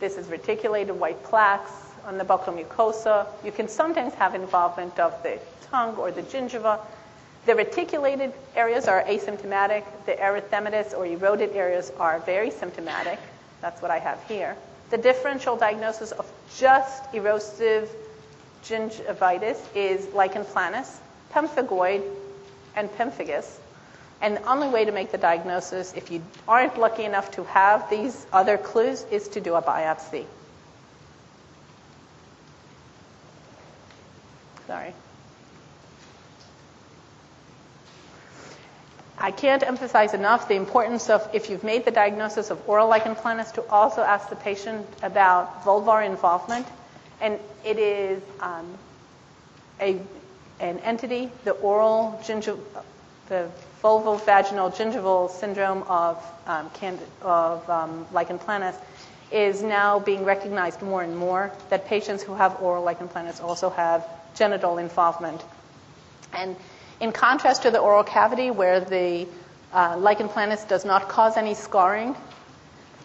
[0.00, 1.70] This is reticulated white plaques
[2.04, 3.26] on the buccal mucosa.
[3.44, 5.38] You can sometimes have involvement of the
[5.70, 6.80] tongue or the gingiva.
[7.46, 9.84] The reticulated areas are asymptomatic.
[10.06, 13.18] The erythematous or eroded areas are very symptomatic.
[13.60, 14.56] That's what I have here.
[14.92, 17.88] The differential diagnosis of just erosive
[18.62, 20.98] gingivitis is lichen planus,
[21.32, 22.02] pemphigoid,
[22.76, 23.56] and pemphigus.
[24.20, 27.88] And the only way to make the diagnosis, if you aren't lucky enough to have
[27.88, 30.26] these other clues, is to do a biopsy.
[34.66, 34.92] Sorry.
[39.22, 43.14] I can't emphasize enough the importance of, if you've made the diagnosis of oral lichen
[43.14, 46.66] planus, to also ask the patient about vulvar involvement.
[47.20, 48.66] And it is um,
[49.80, 50.00] a,
[50.58, 52.58] an entity, the oral gingival,
[53.28, 53.48] the
[53.80, 56.68] vulvovaginal gingival syndrome of, um,
[57.22, 58.74] of um, lichen planus
[59.30, 63.70] is now being recognized more and more that patients who have oral lichen planus also
[63.70, 64.04] have
[64.34, 65.40] genital involvement.
[66.32, 66.56] And
[67.02, 69.26] in contrast to the oral cavity, where the
[69.72, 72.14] uh, lichen planus does not cause any scarring,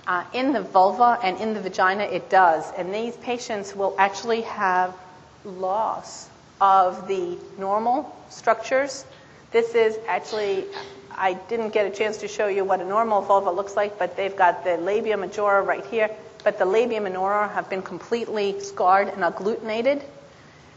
[0.05, 2.71] uh, in the vulva and in the vagina it does.
[2.77, 4.95] And these patients will actually have
[5.43, 6.29] loss
[6.61, 9.03] of the normal structures.
[9.51, 10.65] This is actually,
[11.11, 14.15] I didn't get a chance to show you what a normal vulva looks like, but
[14.15, 16.09] they've got the labia majora right here.
[16.43, 20.03] But the labia minora have been completely scarred and agglutinated.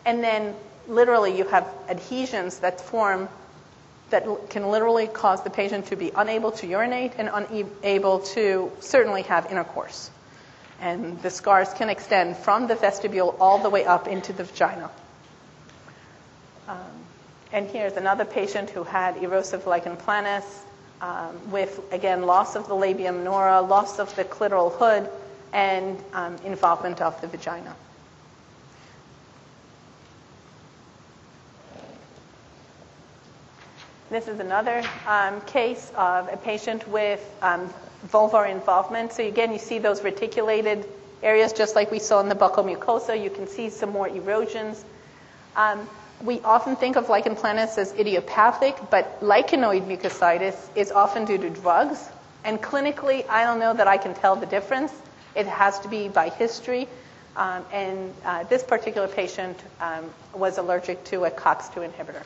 [0.06, 0.54] And then
[0.90, 3.28] literally you have adhesions that form
[4.10, 9.22] that can literally cause the patient to be unable to urinate and unable to certainly
[9.22, 10.10] have intercourse.
[10.80, 14.90] And the scars can extend from the vestibule all the way up into the vagina.
[16.66, 16.76] Um,
[17.52, 20.44] and here's another patient who had erosive lichen planus
[21.00, 25.08] um, with, again, loss of the labium minora, loss of the clitoral hood,
[25.52, 27.74] and um, involvement of the vagina.
[34.10, 37.72] This is another um, case of a patient with um,
[38.08, 39.12] vulvar involvement.
[39.12, 40.84] So again, you see those reticulated
[41.22, 43.14] areas just like we saw in the buccal mucosa.
[43.22, 44.84] You can see some more erosions.
[45.54, 45.88] Um,
[46.24, 51.48] we often think of lichen planus as idiopathic, but lichenoid mucositis is often due to
[51.48, 52.08] drugs.
[52.42, 54.92] And clinically, I don't know that I can tell the difference.
[55.36, 56.88] It has to be by history.
[57.36, 62.24] Um, and uh, this particular patient um, was allergic to a COX2 inhibitor.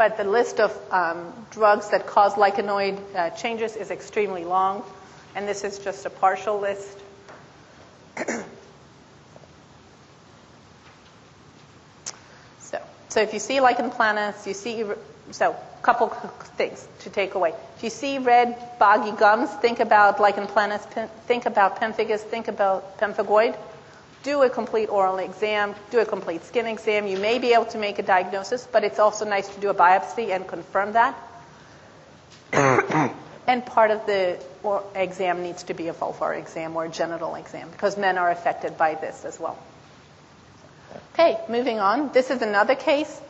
[0.00, 4.82] But the list of um, drugs that cause lichenoid uh, changes is extremely long,
[5.34, 6.98] and this is just a partial list.
[12.60, 12.80] so,
[13.10, 14.86] so if you see lichen planus, you see
[15.32, 16.08] so a couple
[16.56, 17.52] things to take away.
[17.76, 20.80] If you see red boggy gums, think about lichen planus,
[21.26, 23.54] think about pemphigus, think about pemphigoid
[24.22, 27.06] do a complete oral exam, do a complete skin exam.
[27.06, 29.74] You may be able to make a diagnosis, but it's also nice to do a
[29.74, 31.16] biopsy and confirm that.
[33.46, 34.38] and part of the
[34.94, 38.76] exam needs to be a vulvar exam or a genital exam because men are affected
[38.76, 39.58] by this as well.
[41.14, 42.12] Okay, moving on.
[42.12, 43.20] This is another case.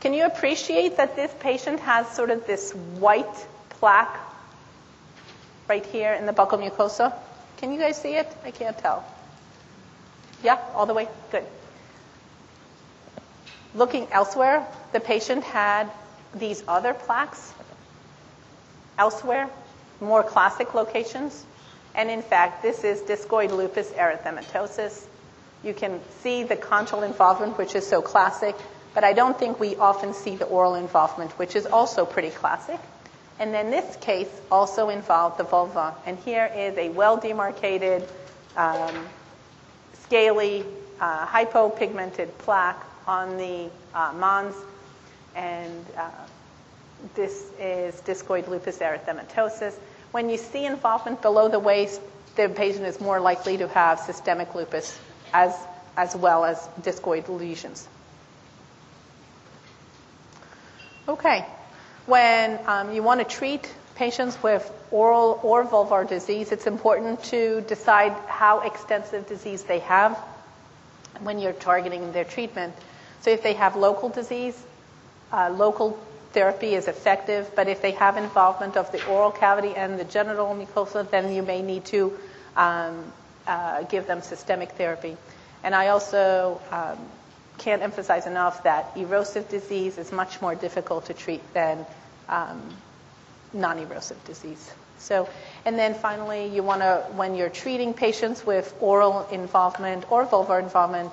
[0.00, 4.18] Can you appreciate that this patient has sort of this white plaque
[5.68, 7.14] right here in the buccal mucosa?
[7.58, 8.26] Can you guys see it?
[8.44, 9.04] I can't tell.
[10.42, 11.08] Yeah, all the way?
[11.30, 11.44] Good.
[13.74, 15.90] Looking elsewhere, the patient had
[16.34, 17.52] these other plaques
[18.98, 19.48] elsewhere,
[20.00, 21.44] more classic locations.
[21.94, 25.04] And in fact, this is discoid lupus erythematosus.
[25.62, 28.56] You can see the conchal involvement, which is so classic,
[28.94, 32.80] but I don't think we often see the oral involvement, which is also pretty classic.
[33.38, 35.94] And then this case also involved the vulva.
[36.06, 38.06] And here is a well demarcated
[38.56, 38.94] um,
[40.10, 40.64] scaly,
[41.00, 44.56] uh, hypopigmented plaque on the uh, mons,
[45.36, 46.10] and uh,
[47.14, 49.74] this is discoid lupus erythematosus.
[50.10, 52.00] When you see involvement below the waist,
[52.34, 54.98] the patient is more likely to have systemic lupus
[55.32, 55.54] as,
[55.96, 57.86] as well as discoid lesions.
[61.06, 61.46] Okay.
[62.06, 67.60] When um, you want to treat patients with oral or vulvar disease, it's important to
[67.68, 70.16] decide how extensive disease they have
[71.20, 72.72] when you're targeting their treatment.
[73.20, 74.56] So if they have local disease,
[75.30, 75.98] uh, local
[76.32, 80.46] therapy is effective, but if they have involvement of the oral cavity and the genital
[80.54, 82.18] mucosa, then you may need to
[82.56, 83.12] um,
[83.46, 85.14] uh, give them systemic therapy.
[85.62, 86.98] And I also um,
[87.58, 91.84] can't emphasize enough that erosive disease is much more difficult to treat than
[92.30, 92.62] um,
[93.52, 94.72] non-erosive disease.
[94.98, 95.28] So,
[95.64, 100.62] and then finally, you want to, when you're treating patients with oral involvement or vulvar
[100.62, 101.10] involvement,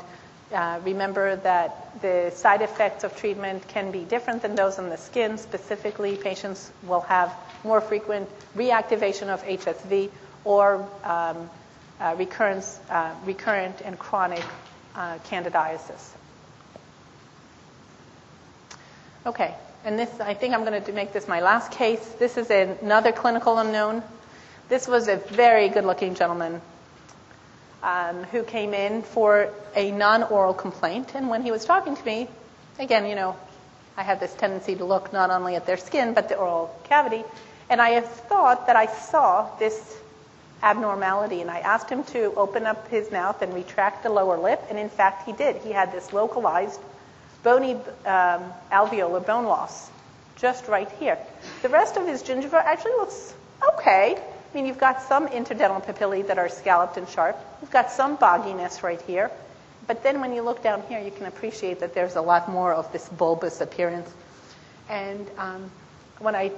[0.53, 4.97] uh, remember that the side effects of treatment can be different than those on the
[4.97, 5.37] skin.
[5.37, 7.33] Specifically, patients will have
[7.63, 10.09] more frequent reactivation of HSV
[10.43, 11.49] or um,
[11.99, 14.43] uh, recurrence, uh, recurrent and chronic
[14.95, 16.11] uh, candidiasis.
[19.25, 19.53] Okay,
[19.87, 22.05] and this, I think I'm going to make this my last case.
[22.19, 24.03] This is another clinical unknown.
[24.67, 26.61] This was a very good looking gentleman.
[27.81, 31.13] Um, who came in for a non-oral complaint.
[31.15, 32.27] And when he was talking to me,
[32.79, 33.37] again, you know,
[33.95, 37.23] I have this tendency to look not only at their skin, but the oral cavity.
[37.69, 39.95] And I have thought that I saw this
[40.63, 41.39] abnormality.
[41.39, 44.61] And I asked him to open up his mouth and retract the lower lip.
[44.69, 45.55] And in fact, he did.
[45.57, 46.81] He had this localized
[47.43, 47.73] bony
[48.05, 49.89] um, alveolar bone loss
[50.37, 51.17] just right here.
[51.61, 53.33] The rest of his gingiva actually looks
[53.73, 54.15] okay.
[54.17, 57.37] I mean, you've got some interdental papillae that are scalloped and sharp.
[57.61, 59.31] You've got some bogginess right here.
[59.87, 62.73] But then when you look down here, you can appreciate that there's a lot more
[62.73, 64.09] of this bulbous appearance.
[64.89, 65.71] And um,
[66.19, 66.51] when I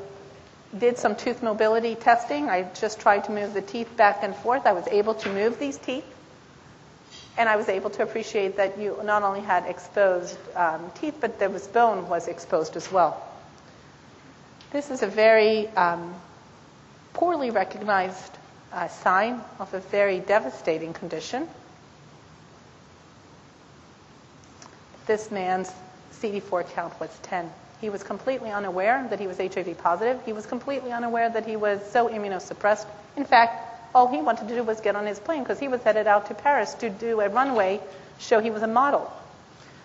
[0.77, 4.65] did some tooth mobility testing, I just tried to move the teeth back and forth.
[4.65, 6.05] I was able to move these teeth.
[7.39, 11.39] And I was able to appreciate that you not only had exposed um, teeth, but
[11.39, 13.25] there was bone was exposed as well.
[14.71, 16.13] This is a very um,
[17.13, 18.37] poorly recognized
[18.73, 21.47] uh, sign of a very devastating condition.
[25.07, 25.71] This man's
[26.21, 27.49] CD4 count was 10.
[27.79, 30.21] He was completely unaware that he was HIV positive.
[30.25, 32.85] He was completely unaware that he was so immunosuppressed.
[33.15, 35.81] In fact, all he wanted to do was get on his plane because he was
[35.83, 37.79] headed out to Paris to do a runway
[38.19, 39.11] show he was a model.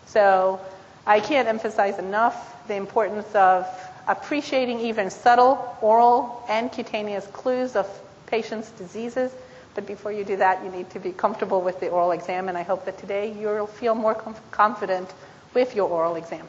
[0.06, 0.60] So
[1.06, 3.66] I can't emphasize enough the importance of
[4.06, 7.86] appreciating even subtle oral and cutaneous clues of
[8.26, 9.32] patients' diseases.
[9.74, 12.56] But before you do that, you need to be comfortable with the oral exam, and
[12.56, 15.12] I hope that today you'll feel more com- confident
[15.52, 16.46] with your oral exam.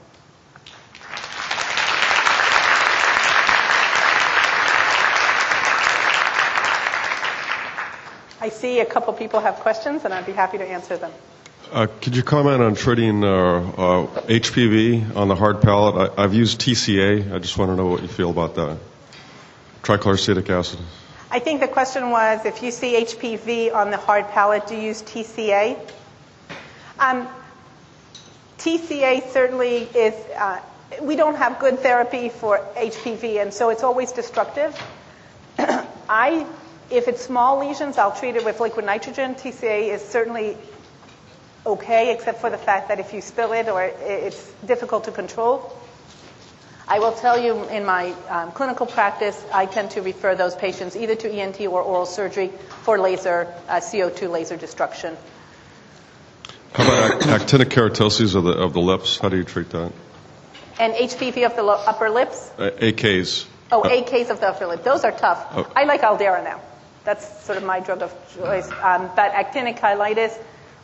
[8.45, 11.11] I see a couple people have questions, and I'd be happy to answer them.
[11.71, 16.13] Uh, could you comment on treating uh, uh, HPV on the hard palate?
[16.15, 17.33] I, have used TCA.
[17.33, 18.77] I just want to know what you feel about that.
[19.81, 20.77] Trichloroacetic acid.
[21.31, 24.83] I think the question was if you see HPV on the hard palate, do you
[24.93, 25.79] use TCA?
[26.99, 27.27] Um,
[28.59, 30.59] TCA certainly is, uh,
[31.01, 34.79] we don't have good therapy for HPV, and so it's always destructive.
[35.57, 36.45] I,
[36.89, 39.35] if it's small lesions, I'll treat it with liquid nitrogen.
[39.35, 40.57] TCA is certainly
[41.65, 45.75] okay, except for the fact that if you spill it or it's difficult to control.
[46.87, 50.95] I will tell you in my um, clinical practice, I tend to refer those patients
[50.95, 52.51] either to ENT or oral surgery
[52.83, 55.17] for laser, uh, CO2 laser destruction.
[56.73, 59.17] How about actinic keratoses of the, of the lips?
[59.17, 59.91] How do you treat that?
[60.79, 62.51] And HPV of the upper lips?
[62.59, 63.45] Uh, AKs.
[63.71, 64.83] Oh, AKs of the upper lip.
[64.83, 65.43] Those are tough.
[65.55, 65.71] Oh.
[65.75, 66.61] I like Aldara now.
[67.05, 68.69] That's sort of my drug of choice.
[68.81, 70.37] Um, but actinic cheilitis,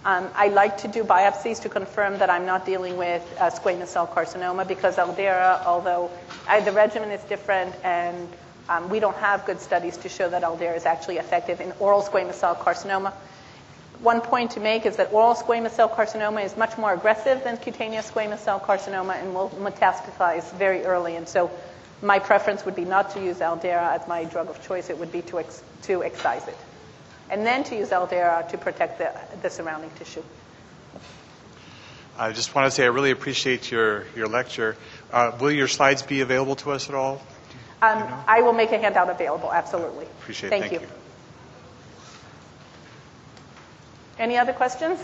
[0.03, 3.87] um, I like to do biopsies to confirm that I'm not dealing with uh, squamous
[3.87, 6.09] cell carcinoma because Aldara, although
[6.47, 8.27] I, the regimen is different and
[8.69, 12.01] um, we don't have good studies to show that Aldara is actually effective in oral
[12.01, 13.13] squamous cell carcinoma.
[13.99, 17.57] One point to make is that oral squamous cell carcinoma is much more aggressive than
[17.57, 21.15] cutaneous squamous cell carcinoma and will metastasize very early.
[21.15, 21.51] And so
[22.01, 24.89] my preference would be not to use Aldara as my drug of choice.
[24.89, 26.57] It would be to, ex- to excise it
[27.31, 30.21] and then to use Aldara to protect the, the surrounding tissue.
[32.17, 34.75] I just want to say I really appreciate your, your lecture.
[35.11, 37.21] Uh, will your slides be available to us at all?
[37.81, 38.23] Um, you know?
[38.27, 40.05] I will make a handout available, absolutely.
[40.05, 40.49] Appreciate it.
[40.51, 40.87] Thank, Thank you.
[40.87, 40.93] you.
[44.19, 44.99] Any other questions?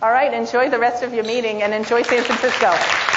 [0.00, 3.07] All right, enjoy the rest of your meeting and enjoy San Francisco.